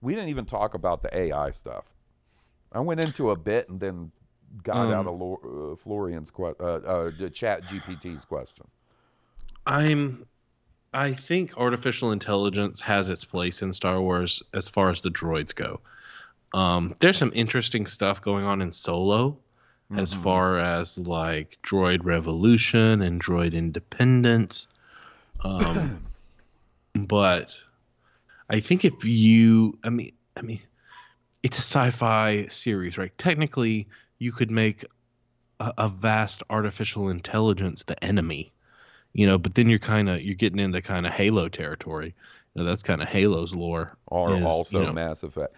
[0.03, 1.95] we didn't even talk about the AI stuff?
[2.73, 4.13] I went into a bit and then
[4.63, 8.67] got Um, out of Lor- uh, Florian's que- uh, uh, the Chat GPT's question.
[9.67, 10.27] I'm
[10.95, 15.55] I think artificial intelligence has its place in Star Wars as far as the droids
[15.55, 15.81] go.
[16.55, 19.37] Um, there's some interesting stuff going on in Solo
[19.95, 20.23] as Mhm.
[20.23, 24.69] far as like droid revolution and droid independence.
[25.45, 26.07] Um,
[26.95, 27.61] but
[28.49, 30.61] I think if you, I mean, I mean,
[31.43, 33.17] it's a sci-fi series, right?
[33.19, 33.87] Technically,
[34.19, 34.85] you could make
[35.61, 38.53] a, a vast artificial intelligence the enemy
[39.17, 42.15] you know but then you're kind of you're getting into kind of halo territory
[42.55, 45.55] you know, that's kind of halo's lore Or is, also you know, Mass Effect.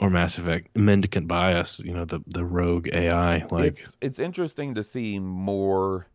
[0.00, 4.74] or mass effect mendicant bias you know the the rogue ai like it's it's interesting
[4.74, 6.08] to see more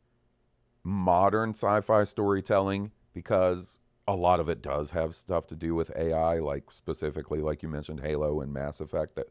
[0.84, 6.40] modern sci-fi storytelling because a lot of it does have stuff to do with AI,
[6.40, 9.16] like specifically, like you mentioned, Halo and Mass Effect.
[9.16, 9.28] That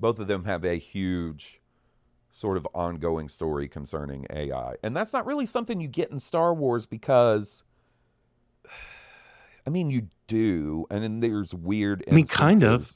[0.00, 1.60] both of them have a huge
[2.30, 6.54] sort of ongoing story concerning AI, and that's not really something you get in Star
[6.54, 7.64] Wars because.
[9.66, 12.02] I mean, you do, and then there's weird.
[12.10, 12.90] I mean, kind of.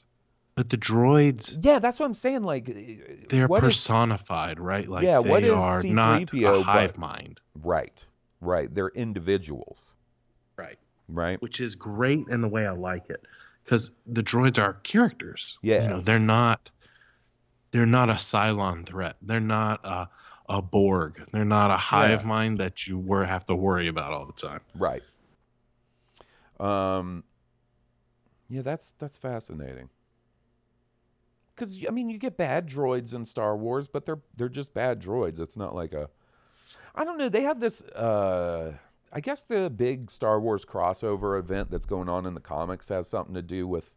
[0.55, 2.41] but the droids Yeah, that's what I'm saying.
[2.43, 6.19] Like, eh, eh, they're what if- personified right like Yeah, they what is are not
[6.21, 8.03] C-3PO, a hive but- mind Right,
[8.41, 8.73] right.
[8.73, 9.95] They're individuals,
[10.57, 10.77] right
[11.09, 11.39] right?
[11.43, 13.23] which is great in the way i like it
[13.63, 15.83] because the droids are characters Yeah.
[15.83, 16.71] you know they're not
[17.73, 20.07] they're not a cylon threat they're not a
[20.47, 22.27] a borg they're not a hive Yeah.
[22.27, 25.01] mind that you were have to worry about all the time Right.
[26.59, 27.23] Um.
[28.47, 29.89] Yeah, that's that's fascinating.
[31.55, 35.01] Because I mean, you get bad droids in Star Wars, but they're they're just bad
[35.01, 35.39] droids.
[35.39, 36.09] It's not like a.
[36.95, 37.29] I don't know.
[37.29, 37.81] They have this.
[37.81, 38.73] Uh,
[39.11, 43.07] I guess the big Star Wars crossover event that's going on in the comics has
[43.09, 43.95] something to do with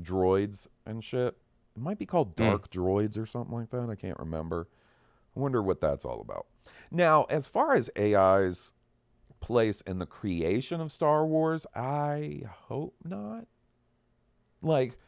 [0.00, 1.36] droids and shit.
[1.76, 2.44] It might be called Hmm.
[2.44, 3.88] Dark Droids or something like that.
[3.90, 4.68] I can't remember.
[5.36, 6.46] I wonder what that's all about.
[6.90, 8.72] Now, as far as AI's
[9.40, 13.46] place in the creation of Star Wars, I hope not.
[14.60, 14.98] Like,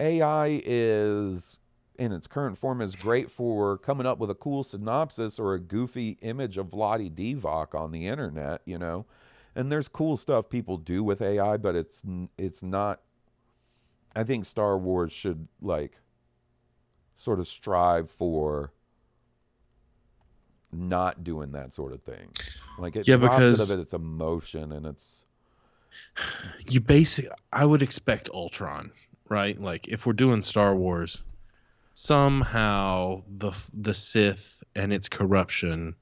[0.00, 1.58] AI is
[1.98, 5.60] in its current form is great for coming up with a cool synopsis or a
[5.60, 9.06] goofy image of Vlade Divac on the internet, you know.
[9.54, 12.02] and there's cool stuff people do with AI, but it's
[12.36, 13.00] it's not.
[14.14, 16.00] I think Star Wars should like
[17.16, 18.72] sort of strive for
[20.72, 22.28] not doing that sort of thing.
[22.78, 25.24] Like it Yeah, because- it of it, its emotion and it's
[26.68, 28.90] you basic I would expect Ultron,
[29.28, 29.58] right?
[29.60, 31.22] Like if we're doing Star Wars,
[31.94, 35.94] somehow the the Sith and its corruption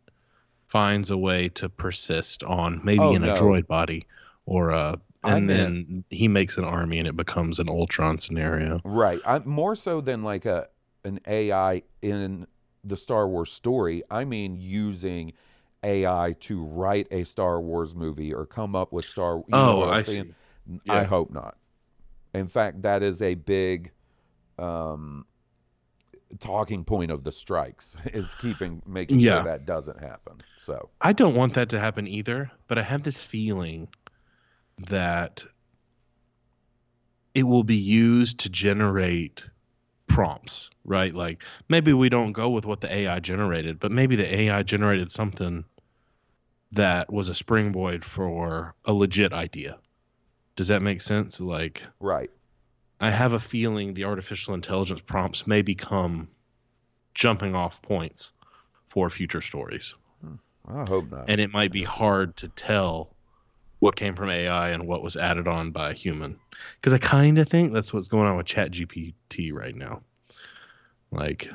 [0.67, 4.07] finds a way to persist on maybe Oh, in a droid body
[4.47, 8.81] or I and then he makes an army and it becomes an Ultron scenario.
[8.85, 9.21] right.
[9.25, 10.69] I more so than like a
[11.05, 12.47] an AI in
[12.83, 14.03] the Star Wars story.
[14.11, 15.33] I mean using
[15.83, 19.37] AI to write a Star Wars movie or come up with Star.
[19.37, 20.35] You Oh, I see.
[20.89, 21.57] I hope not.
[22.35, 23.93] In fact, that is a big
[24.59, 25.27] um,
[26.41, 29.37] talking point of the strikes is keeping making Yeah.
[29.37, 30.39] sure that doesn't happen.
[30.57, 33.89] So I don't want that to happen either, but I have this feeling
[34.89, 35.45] that
[37.35, 39.45] it will be used to generate
[40.07, 41.15] prompts, right?
[41.15, 45.11] Like maybe we don't go with what the AI generated, but maybe the AI generated
[45.11, 45.65] something
[46.73, 49.79] that was a springboard for a legit idea.
[50.57, 51.41] Does that make sense?
[51.41, 52.31] Like right.
[53.01, 56.29] I have a feeling the artificial intelligence prompts may become
[57.13, 58.33] jumping off points
[58.89, 60.35] for future stories hmm.
[60.67, 61.25] I hope not.
[61.29, 63.14] and it might be hard to tell
[63.85, 66.39] what came from AI and what was added on by a human.
[66.81, 70.01] Because I kind of think that's what's going on with ChatGPT right now.
[71.11, 71.51] Like,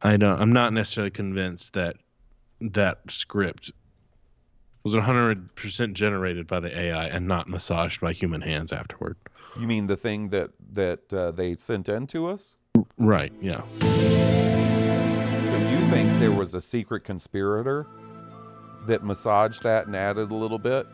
[0.00, 0.40] I don't.
[0.40, 1.96] I'm not necessarily convinced that
[2.62, 3.72] that script
[4.84, 9.18] was 100% generated by the AI and not massaged by human hands afterward.
[9.58, 12.54] You mean the thing that that uh, they sent in to us?
[12.96, 13.34] Right.
[13.42, 13.60] Yeah.
[13.82, 13.86] So
[15.68, 17.86] you think there was a secret conspirator
[18.86, 20.86] that massaged that and added a little bit?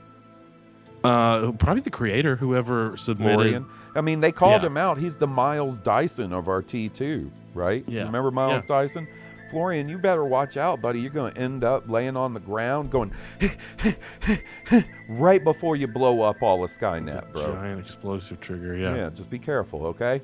[1.05, 3.35] Uh, probably the creator, whoever submitted.
[3.35, 3.67] Florian.
[3.95, 4.67] I mean, they called Yeah.
[4.69, 4.99] him out.
[4.99, 7.85] He's the Miles Dyson of our T2, right?
[7.87, 8.05] Yeah.
[8.05, 8.81] Remember Miles Yeah.
[8.81, 9.07] Dyson?
[9.51, 10.99] Florian, you better watch out, buddy.
[10.99, 13.13] You're going to end up laying on the ground going
[15.09, 17.53] right before you blow up all of Skynet, bro.
[17.55, 18.75] Giant explosive trigger.
[18.77, 18.97] Yeah.
[18.97, 20.21] Yeah, just be careful, okay?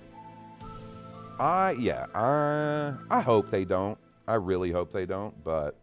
[1.39, 3.99] I yeah, I I hope they don't.
[4.29, 5.77] I really hope they don't, but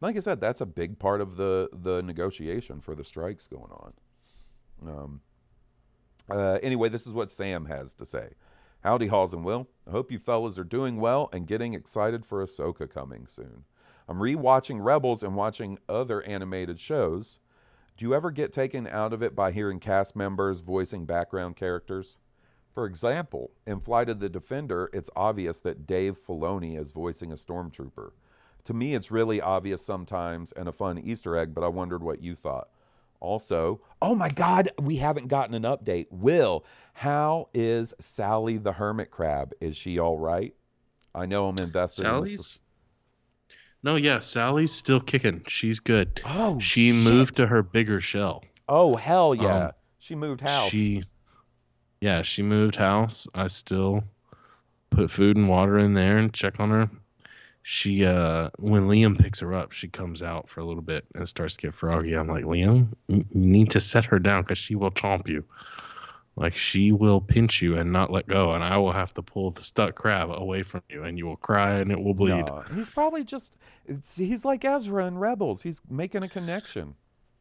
[0.00, 3.70] like I said, that's a big part of the the negotiation for the strikes going
[3.72, 3.92] on.
[4.86, 5.20] Um
[6.30, 8.30] uh, anyway, this is what Sam has to say.
[8.82, 9.68] Howdy, Halls and Will.
[9.86, 13.64] I hope you fellas are doing well and getting excited for Ahsoka coming soon.
[14.08, 17.40] I'm rewatching Rebels and watching other animated shows.
[17.96, 22.18] Do you ever get taken out of it by hearing cast members voicing background characters?
[22.72, 27.34] For example, in Flight of the Defender, it's obvious that Dave Filoni is voicing a
[27.34, 28.12] stormtrooper.
[28.64, 32.22] To me, it's really obvious sometimes and a fun Easter egg, but I wondered what
[32.22, 32.68] you thought.
[33.20, 36.06] Also, oh my God, we haven't gotten an update.
[36.10, 39.52] Will, how is Sally the hermit crab?
[39.60, 40.54] Is she all right?
[41.14, 42.30] I know I'm invested in this.
[42.30, 42.62] Sally's.
[43.82, 45.42] No, yeah, Sally's still kicking.
[45.48, 46.20] She's good.
[46.24, 47.12] Oh, she shit.
[47.12, 48.44] moved to her bigger shell.
[48.68, 49.66] Oh, hell yeah.
[49.66, 50.70] Um, she moved house.
[50.70, 51.04] She,
[52.00, 53.26] yeah, she moved house.
[53.34, 54.04] I still
[54.90, 56.90] put food and water in there and check on her.
[57.72, 61.28] She, uh, when Liam picks her up, she comes out for a little bit and
[61.28, 62.14] starts to get froggy.
[62.14, 65.44] I'm like, Liam, you need to set her down because she will chomp you.
[66.34, 69.52] Like she will pinch you and not let go, and I will have to pull
[69.52, 72.44] the stuck crab away from you, and you will cry and it will bleed.
[72.44, 73.54] No, he's probably just,
[73.86, 75.62] it's, he's like Ezra in Rebels.
[75.62, 76.96] He's making a connection.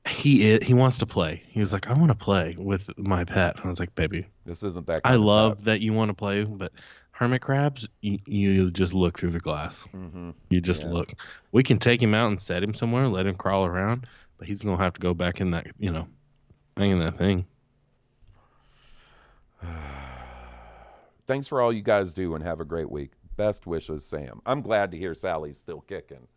[0.07, 1.41] He is, he wants to play.
[1.47, 3.55] He was like, I want to play with my pet.
[3.63, 6.71] I was like, baby, This isn't that I love that you want to play, but
[7.19, 9.85] hermit crabs, you, you just look through the glass.
[9.93, 10.33] Mhm.
[10.49, 10.91] You just Yeah.
[10.91, 11.13] look.
[11.51, 14.07] We can take him out and set him somewhere, let him crawl around,
[14.37, 16.07] but he's gonna have to go back in that, you know,
[16.77, 17.45] hang in that thing.
[21.27, 23.11] Thanks for all you guys do and have a great week.
[23.35, 24.41] Best wishes, Sam.
[24.45, 26.27] I'm glad to hear Sally's still kicking.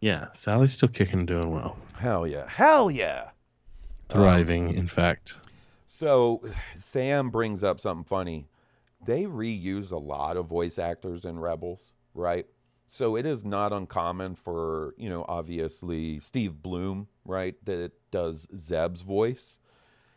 [0.00, 2.48] Yeah, Sally's still kicking, and doing well, Hell yeah.
[2.48, 3.30] Hell yeah.
[4.08, 4.74] thriving.
[4.74, 5.36] in fact,
[5.86, 6.40] So
[6.78, 8.46] Sam brings up something funny.
[9.04, 12.46] They reuse a lot of voice actors in Rebels, right?
[12.86, 19.02] So it is not uncommon for, you know, obviously Steve Blum, right, that does Zeb's
[19.02, 19.58] voice.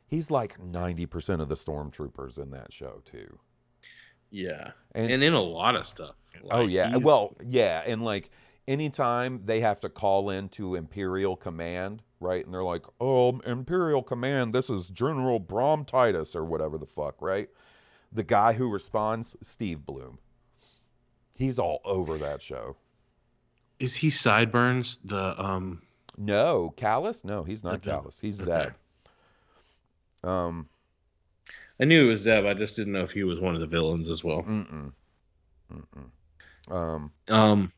[0.08, 3.40] He's like 90% of the stormtroopers in that show, too.
[4.32, 6.16] yeah, And- and, in a lot of stuff.
[6.50, 6.90] oh, yeah.
[6.90, 7.84] he's- Well, yeah.
[7.86, 8.32] And like
[8.68, 12.44] anytime they have to call into Imperial Command, right?
[12.44, 17.22] And they're like, oh, Imperial Command, this is General Brom Titus or whatever the fuck,
[17.22, 17.50] right?
[18.14, 20.20] The guy who responds, Steve Blum.
[21.36, 22.76] He's all over that show.
[23.80, 25.82] is he sideburns the um
[26.18, 27.26] No, Kallus?
[27.26, 27.90] No, he's not Okay.
[27.90, 28.22] Kallus.
[28.22, 28.70] He's Okay.
[30.24, 30.30] Zeb.
[30.30, 30.70] Um,
[31.80, 32.46] I knew it was Zeb.
[32.46, 34.44] I just didn't know if he was one of the villains as well.
[34.44, 34.94] mm-mm.
[35.74, 36.72] Mm-mm.
[36.72, 37.72] Um, Um,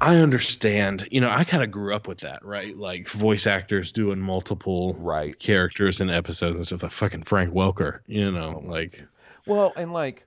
[0.00, 1.08] I understand.
[1.10, 2.76] You know, I kind of grew up with that, right?
[2.76, 5.38] Like voice actors doing multiple right.
[5.38, 6.82] characters in episodes and stuff.
[6.82, 8.00] Like fucking Frank Welker.
[8.06, 9.02] You know, oh like
[9.46, 10.26] Well, and like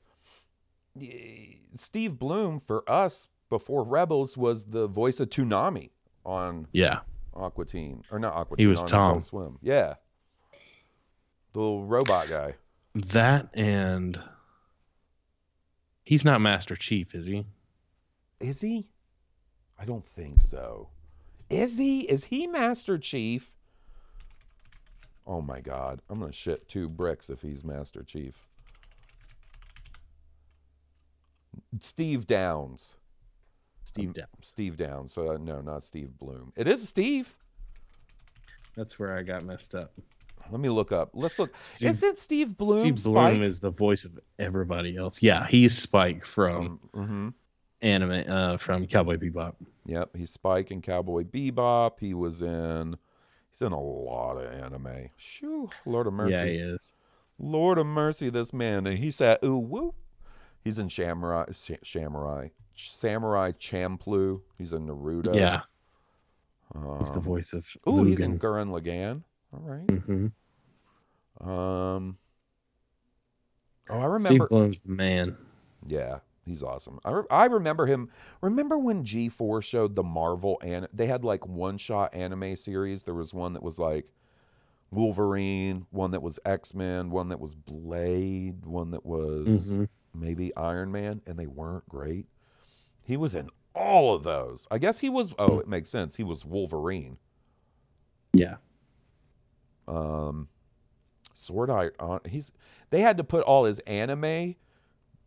[1.75, 5.89] Steve Blum for us before Rebels was the voice of Toonami
[6.25, 6.99] on yeah,
[7.33, 9.11] Aqua Teen or not Aqua He was Tom.
[9.11, 9.57] Adult Swim.
[9.61, 9.95] Yeah,
[11.53, 12.55] the little robot guy.
[12.95, 14.19] that and
[16.03, 17.45] he's not Master Chief, is he?
[18.39, 18.90] Is he?
[19.81, 20.89] I don't think so.
[21.49, 22.01] Is he?
[22.01, 23.51] Is he Master Chief?
[25.25, 26.01] Oh my God!
[26.07, 28.45] I'm gonna shit two bricks if he's Master Chief.
[31.79, 32.95] Steve Downes.
[33.83, 34.29] Steve Downes.
[34.41, 35.13] Steve Downes.
[35.13, 36.53] So uh, no, not Steve Blum.
[36.55, 37.35] It is Steve.
[38.77, 39.91] That's where I got messed up.
[40.49, 41.09] Let me look up.
[41.13, 41.53] Let's look.
[41.59, 43.47] Steve- Isn't Steve Blum Steve Blum Spike?
[43.47, 45.21] is the voice of everybody else.
[45.23, 47.29] Yeah, he's Spike from mm-hmm.
[47.81, 49.55] Anime, uh, from Cowboy Bebop.
[49.85, 51.99] Yep, he's Spike in Cowboy Bebop.
[51.99, 52.97] He was in.
[53.49, 55.09] He's in a lot of anime.
[55.17, 56.31] Shoo, Lord of Mercy.
[56.33, 56.79] Yeah, he is.
[57.39, 58.85] Lord of Mercy, this man.
[58.87, 59.93] And he said, ooh, woo.
[60.63, 64.41] He's in Samurai, Sa- Samurai, Samurai Champloo.
[64.57, 65.35] He's in Naruto.
[65.35, 65.61] Yeah,
[66.75, 67.65] Um, he's the voice of.
[67.89, 69.23] Ooh, he's in Gurren Lagann.
[69.53, 69.87] All right.
[69.87, 70.31] Mhm.
[71.41, 72.17] Um.
[73.89, 74.47] Oh, I Steve remember.
[74.47, 75.35] Blum's the man.
[75.85, 76.99] Yeah, he's awesome.
[77.05, 78.09] I, re- I remember him.
[78.41, 83.03] Remember when G4 showed the Marvel and they had like one shot anime series?
[83.03, 84.11] There was one that was like
[84.91, 89.87] Wolverine, one that was X Men, one that was Blade, one that was Mhm.
[90.13, 92.27] maybe Iron Man, and they weren't great.
[93.01, 94.67] He was in all of those.
[94.69, 95.33] I guess he was.
[95.39, 96.17] Oh, it makes sense.
[96.17, 97.17] He was Wolverine.
[98.33, 98.57] Yeah,
[99.87, 100.47] um
[101.33, 102.51] sword art on he's
[102.91, 104.55] they had to put all his anime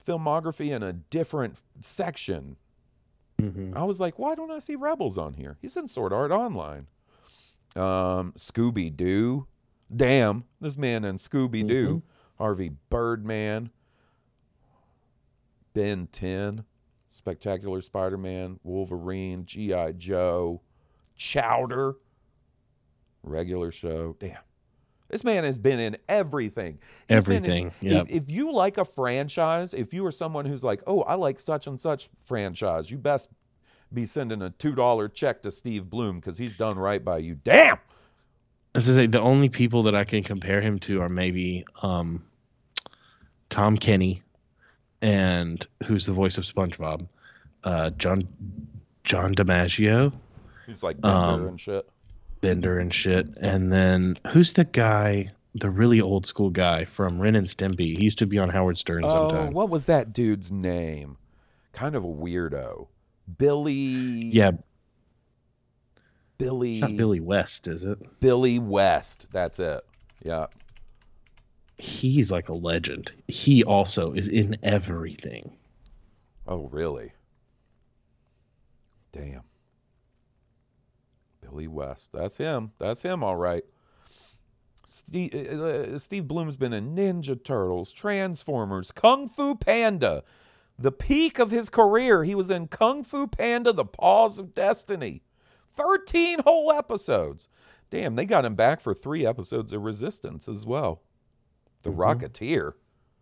[0.07, 2.57] filmography in a different section.
[3.41, 3.75] Mhm.
[3.77, 5.59] i was like why don't i see rebels on here?
[5.61, 6.87] He's in sword art online.
[7.77, 9.47] Um scooby-doo.
[9.95, 12.03] Damn this man in scooby-doo.
[12.39, 13.71] Harvey birdman.
[15.73, 16.65] Ben 10
[17.11, 18.61] spectacular spider-man.
[18.63, 19.45] Wolverine.
[19.47, 20.63] Gi joe.
[21.17, 21.97] Chowder.
[23.23, 24.17] Regular show.
[24.21, 24.39] Damn.
[25.15, 26.81] This man has been in everything.
[27.09, 30.83] He's in- Everything, if- If, you like a franchise, if you are someone who's like,
[30.89, 33.29] oh, I like such and such franchise, you best
[33.93, 37.37] be sending a $2 check to Steve Blum because he's done right by you.
[37.37, 37.79] Damn.
[38.75, 42.25] as I say, the only people that I can compare him to are maybe um,
[43.51, 44.21] Tom Kenny,
[45.01, 47.07] and who's the voice of SpongeBob,
[47.63, 48.27] uh, John
[49.05, 50.13] John DiMaggio,
[50.67, 51.89] He's like Bender Um, and shit.
[52.45, 57.35] Bender and shit, and then who's the guy, the really old school guy from Ren
[57.37, 57.97] and Stimpy?
[57.97, 59.55] He used to be on Howard Stern Oh, sometimes.
[59.55, 61.17] what was that dude's name?
[61.73, 62.89] Kind of a weirdo.
[63.39, 63.73] Billy.
[63.73, 64.51] yeah,
[66.39, 66.75] Billy.
[66.75, 67.99] it's not Billy West, is it?
[68.21, 69.29] Billy West.
[69.33, 69.81] That's it.
[70.23, 70.47] Yeah.
[71.79, 73.11] He's like a legend.
[73.27, 75.57] He also is in everything.
[76.47, 77.13] Oh, really?
[79.13, 79.43] Damn.
[81.45, 82.11] Billy West.
[82.13, 82.73] That's him.
[82.79, 83.65] That's him, all right.
[84.87, 90.23] Steve, uh, uh, uh, Steve Blum's been in Ninja Turtles, Transformers, Kung Fu Panda.
[90.79, 95.23] The peak of his career, he was in Kung Fu Panda, The Paws of Destiny.
[95.73, 97.49] 13 whole episodes.
[97.91, 101.03] Damn, they got him back for three episodes of Resistance as well.
[101.83, 102.01] The mm-hmm.
[102.01, 102.73] Rocketeer.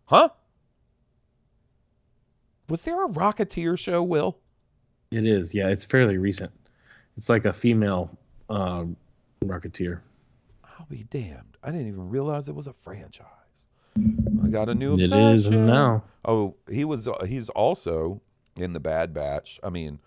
[0.05, 0.29] Huh?
[2.69, 4.39] Was there a Rocketeer show, Will?
[5.11, 5.69] It is, yeah.
[5.69, 6.51] It's fairly recent.
[7.17, 8.09] It's like a female
[8.49, 8.95] um,
[9.43, 9.99] Rocketeer.
[10.63, 11.57] I'll be damned.
[11.63, 13.27] I didn't even realize it was a franchise.
[14.43, 15.33] I got a new It obsession.
[15.33, 16.03] is now.
[16.25, 17.07] Oh, he was.
[17.07, 18.21] Uh, he's also
[18.57, 19.59] in the Bad Batch.
[19.63, 19.99] I mean,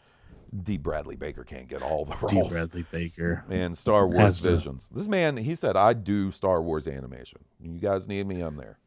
[0.62, 0.76] D.
[0.76, 2.36] Bradley Baker can't get all the D.
[2.36, 2.48] roles.
[2.52, 3.44] Bradley Baker.
[3.48, 4.50] And Star Wars Has to.
[4.56, 4.90] Visions.
[4.92, 7.40] This man, he said, I do Star Wars animation.
[7.60, 8.78] You guys need me, I'm there.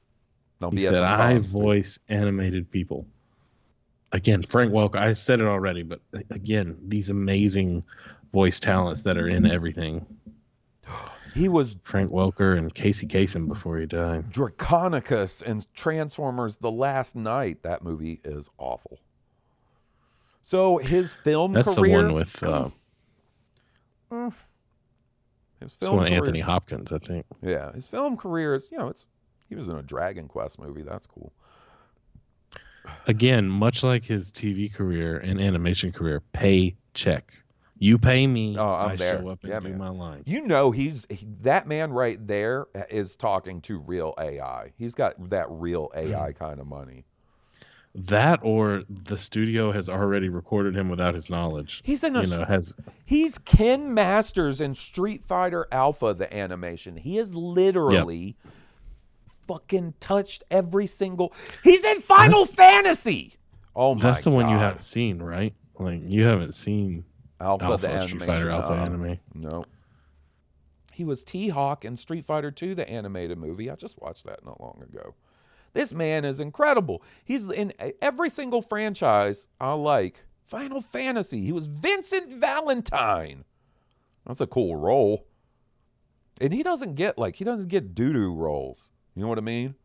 [0.61, 3.07] I'll He be said, I cons, too." voice animated people.
[4.12, 4.95] Again, Frank Welker.
[4.95, 6.01] I said it already, but
[6.32, 7.84] again, these amazing
[8.34, 10.05] voice talents that are in everything.
[11.36, 14.32] He was Frank Welker and Casey Kasem before he died.
[14.32, 17.62] Draconicus and Transformers The Last Knight.
[17.62, 18.97] That movie is awful.
[20.41, 21.97] So his film That's career.
[21.99, 22.70] the one with uh,
[24.10, 24.34] his
[25.62, 27.28] it's film career, Anthony Hopkins, I think.
[27.43, 29.05] Yeah, his film career is, you know, it's
[29.47, 30.82] he was in a Dragon Quest movie.
[30.82, 31.32] That's cool.
[33.07, 37.34] Again, much like his TV career and animation career, paycheck,
[37.77, 38.57] You pay me.
[38.57, 39.19] Oh, I'm I there.
[39.19, 39.77] show up and Yeah, do man.
[39.77, 40.23] my line.
[40.25, 44.73] You know, he's he, that man right there uh, is talking to real AI.
[44.77, 46.43] He's got that real AI mm-hmm.
[46.43, 47.05] kind of money.
[47.95, 51.82] That or the studio has already recorded him without his knowledge.
[51.84, 56.97] He's in a you know has He's Ken Masters in Street Fighter Alpha, the animation.
[56.97, 58.36] He is literally
[59.50, 61.34] fucking touched every single.
[61.64, 63.36] He's in Final Fantasy.
[63.76, 64.08] Oh my god.
[64.08, 65.54] that's the one you haven't seen, right?
[65.80, 67.04] Like you haven't seen
[67.41, 68.24] Alpha, Alpha, the Street.
[68.24, 68.86] Fighter Alpha uh-uh.
[68.86, 69.20] anime.
[69.34, 69.66] No.
[70.93, 73.72] He was T Hawk in Street Fighter 2, the animated movie.
[73.72, 75.16] I just watched that not long ago.
[75.74, 77.02] This man is incredible.
[77.24, 80.26] He's in every single franchise I like.
[80.43, 81.41] Final Fantasy.
[81.41, 83.45] He was Vincent Valentine.
[84.26, 85.26] That's a cool role.
[86.41, 88.91] And he doesn't get like he doesn't get doo doo roles.
[89.20, 89.76] You know what I mean?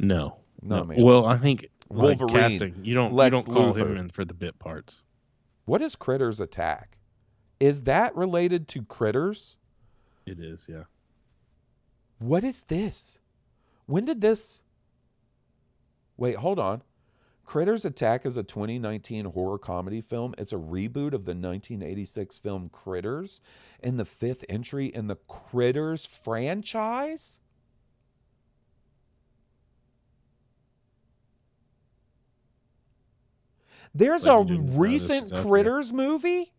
[0.00, 0.38] No.
[0.60, 1.00] No, man.
[1.00, 3.98] Well, I think like Wolverine, casting, you don't Lex you don't call him Luthor.
[4.00, 5.04] in for the bit parts.
[5.64, 6.98] What is Critters Attack?
[7.60, 9.58] Is that related to Critters?
[10.26, 10.84] It is, yeah.
[12.18, 13.20] What is this?
[13.86, 14.62] When did this?
[16.16, 16.82] Wait, hold on.
[17.44, 20.34] Critters Attack is a 2019 horror comedy film.
[20.36, 23.40] It's a reboot of the 1986 film Critters
[23.80, 27.38] and the fifth entry in the Critters franchise?
[33.94, 35.44] There's Like a you didn't know this recent was out there.
[35.46, 36.52] Critters movie?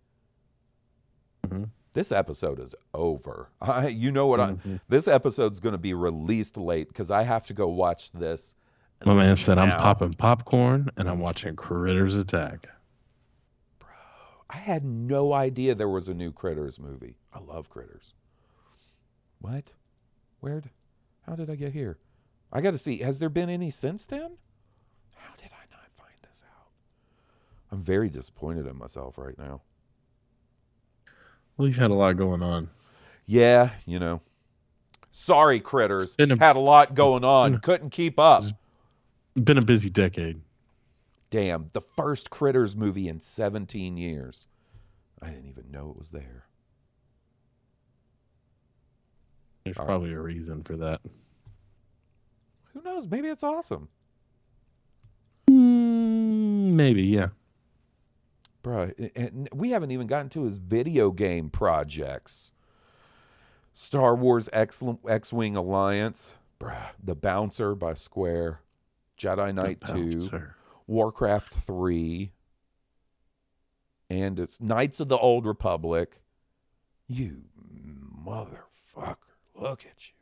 [1.48, 1.70] Mhm.
[1.94, 3.50] This episode is over.
[3.62, 4.40] I, you know what?
[4.40, 4.76] Mhm.
[4.76, 8.56] I, this episode's going to be released late because I have to go watch this.
[9.06, 12.68] My man said I'm popping popcorn and I'm watching Critters Attack.
[13.80, 13.88] Bro,
[14.50, 17.16] I had no idea there was a new Critters movie.
[17.34, 18.14] I love Critters.
[19.40, 19.72] What?
[20.42, 20.70] Where'd?
[21.26, 21.98] How did I get here?
[22.52, 22.98] I got to see.
[22.98, 24.38] Has there been any since then?
[25.16, 26.68] How did I not find this out?
[27.72, 29.62] I'm very disappointed in myself right now.
[31.58, 32.70] Well, you've had a lot going on.
[33.26, 34.22] Yeah, you know.
[35.12, 36.16] Sorry, Critters.
[36.18, 37.60] a- Had a lot going on.
[37.60, 38.44] Couldn't keep up.
[39.36, 40.42] Been a busy decade.
[41.30, 44.48] Damn, the first Critters movie in 17 years.
[45.22, 46.46] I didn't even know it was there.
[49.64, 49.90] There's All right.
[49.90, 51.02] probably a reason for that.
[52.74, 53.08] Who knows?
[53.08, 53.90] Maybe it's awesome.
[55.50, 57.30] Mm, maybe, yeah.
[58.62, 62.52] Bro, and we haven't even gotten to his video game projects.
[63.74, 68.60] Star Wars X X-Wing Alliance, bruh, The Bouncer by Square,
[69.18, 70.30] Jedi Knight 2,
[70.88, 72.34] Warcraft 3,
[74.10, 76.22] and it's Knights of the Old Republic.
[77.08, 77.44] You
[78.28, 79.16] motherfucker,
[79.56, 80.16] look at you.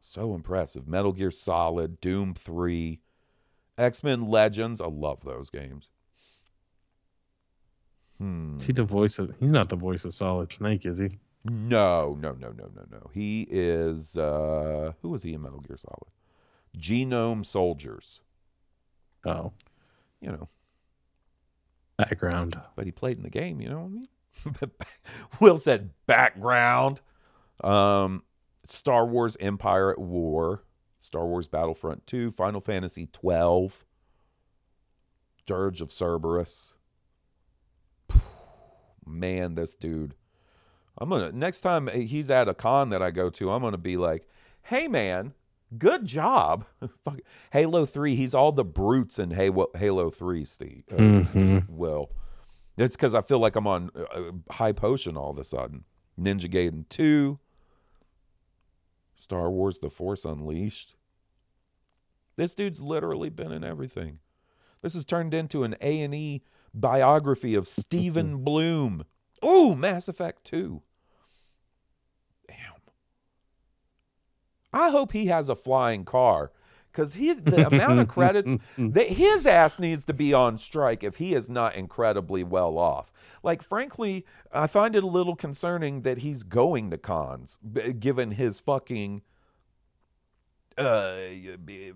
[0.00, 0.88] So impressive.
[0.88, 3.00] Metal Gear Solid, Doom 3,
[3.78, 4.80] X-Men Legends.
[4.80, 5.92] I love those games.
[8.20, 8.56] Hmm.
[8.56, 9.34] Is he the voice of?
[9.40, 11.18] He's not the voice of Solid Snake, is he?
[11.44, 13.10] No, no, no, no, no, no.
[13.14, 16.10] He is uh who was he in Metal Gear Solid?
[16.76, 18.20] Genome Soldiers.
[19.26, 19.52] Oh,
[20.20, 20.48] You know,
[21.96, 22.58] background.
[22.76, 24.70] but he played in the game, you know what I mean?
[25.40, 27.00] Will said background.
[27.64, 28.22] Um
[28.68, 30.62] Star Wars Empire at War,
[31.00, 33.84] Star Wars Battlefront 2, Final Fantasy 12,
[35.46, 36.74] Dirge of Cerberus.
[39.10, 40.14] Man, this dude.
[40.98, 43.96] I'm gonna next time he's at a con that I go to, I'm gonna be
[43.96, 44.28] like,
[44.62, 45.34] "Hey, man,
[45.78, 46.64] good job."
[47.04, 47.20] Fuck-
[47.52, 48.14] Halo Three.
[48.16, 50.44] He's all the brutes in Halo Halo Three.
[50.44, 51.28] Steve, uh, Mhm.
[51.28, 52.10] Steve Will.
[52.76, 55.84] It's because I feel like I'm on uh, high potion all of a sudden.
[56.18, 57.38] Ninja Gaiden Two.
[59.14, 60.94] Star Wars: The Force Unleashed.
[62.36, 64.18] This dude's literally been in everything.
[64.82, 66.42] This has turned into an A and E
[66.74, 69.04] biography of Stephen Blum.
[69.44, 70.82] Ooh, Mass Effect 2.
[72.48, 72.56] Damn.
[74.72, 76.52] I hope he has a flying car
[76.92, 81.16] because he the amount of credits that his ass needs to be on strike if
[81.16, 83.12] he is not incredibly well off.
[83.42, 88.32] Like, frankly, I find it a little concerning that he's going to cons, b- given
[88.32, 89.22] his fucking
[90.78, 91.16] uh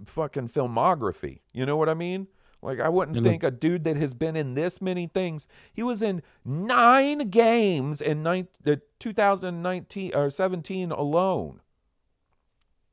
[0.06, 1.40] fucking filmography.
[1.52, 2.28] You know what I mean?
[2.64, 5.46] Like I wouldn't And the- think a dude that has been in this many things.
[5.72, 11.60] He was in nine games in nine, uh, 2019 or 17 alone.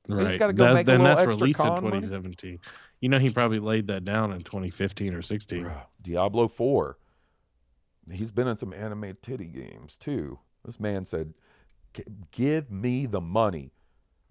[0.10, 0.26] Right.
[0.28, 2.02] just gotta go make a then little that's extra released in con money?
[2.02, 2.60] 2017.
[3.00, 5.64] You know, he probably laid that down in 2015 or 16.
[5.66, 6.98] Bruh, Diablo 4.
[8.12, 10.40] He's been in some anime titty games too.
[10.66, 11.34] This man said,
[12.32, 13.72] "Give me the money."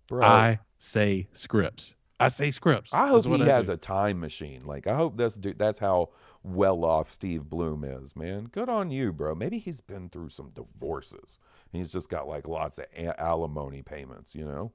[0.07, 1.95] Bro, I say scripts.
[2.21, 2.93] I say scripts.
[2.93, 3.73] I hope he I has do.
[3.73, 4.65] a time machine.
[4.67, 5.59] Like I hope this dude.
[5.59, 6.11] That's how
[6.43, 8.45] well off Steve Blum is, man.
[8.45, 9.35] Good on you, bro.
[9.35, 11.39] Maybe he's been through some divorces.
[11.73, 14.35] He's just got like lots of a- alimony payments.
[14.35, 14.73] You know.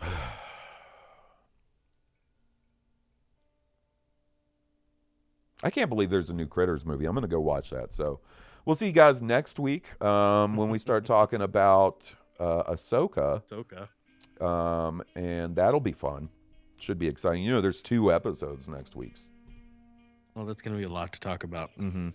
[5.62, 7.04] I can't believe there's a new Critters movie.
[7.06, 7.92] I'm gonna go watch that.
[7.92, 8.20] So,
[8.64, 13.88] we'll see you guys next week um, when we start talking about uh, Ahsoka Ahsoka.
[14.40, 16.28] Um, and that'll be fun.
[16.80, 17.42] Should be exciting.
[17.42, 19.30] You know, there's two episodes next week's.
[20.34, 21.70] Well, that's gonna be a lot to talk about.
[21.78, 22.08] Mm-hmm.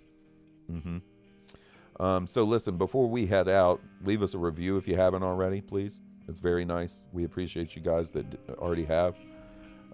[0.72, 2.04] Mm-hmm.
[2.04, 5.62] Um, so listen, before we head out, leave us a review if you haven't already,
[5.62, 6.02] please.
[6.28, 7.08] It's very nice.
[7.14, 8.26] We appreciate you guys that
[8.58, 9.16] already have.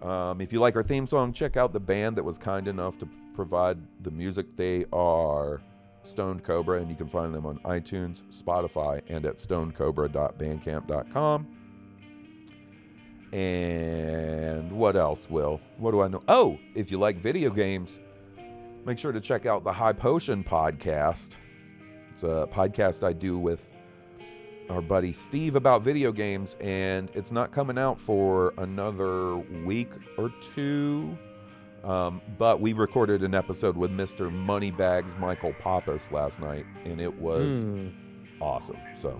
[0.01, 2.97] Um, if you like our theme song, check out the band that was kind enough
[2.99, 4.55] to provide the music.
[4.55, 5.61] They are
[6.03, 11.47] Stoned Cobra, and you can find them on iTunes, Spotify, and at stonedcobra.bandcamp.com.
[13.33, 15.61] And what else, Will?
[15.77, 16.21] What do I know?
[16.27, 17.99] Oh, if you like video games,
[18.85, 21.37] make sure to check out the High Potion podcast.
[22.13, 23.65] It's a podcast I do with
[24.69, 30.31] our buddy Steve about video games, and it's not coming out for another week or
[30.53, 31.17] two.
[31.83, 34.31] Um, but we recorded an episode with Mr.
[34.31, 37.87] Moneybags Michael Pappas last night, and it was Hmm.
[38.39, 38.77] awesome.
[38.95, 39.19] So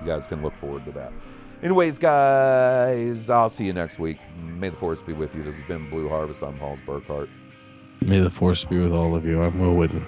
[0.00, 1.12] you guys can look forward to that.
[1.60, 4.18] Anyways, guys, I'll see you next week.
[4.36, 5.42] May the force be with you.
[5.42, 6.42] This has been Blue Harvest.
[6.42, 7.28] I'm Halls Burkhart.
[8.00, 9.42] May the force be with all of you.
[9.42, 10.06] I'm Will Whitten.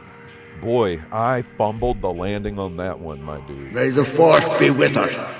[0.61, 3.72] Boy, I fumbled the landing on that one, my dude.
[3.72, 5.39] May the force be with us.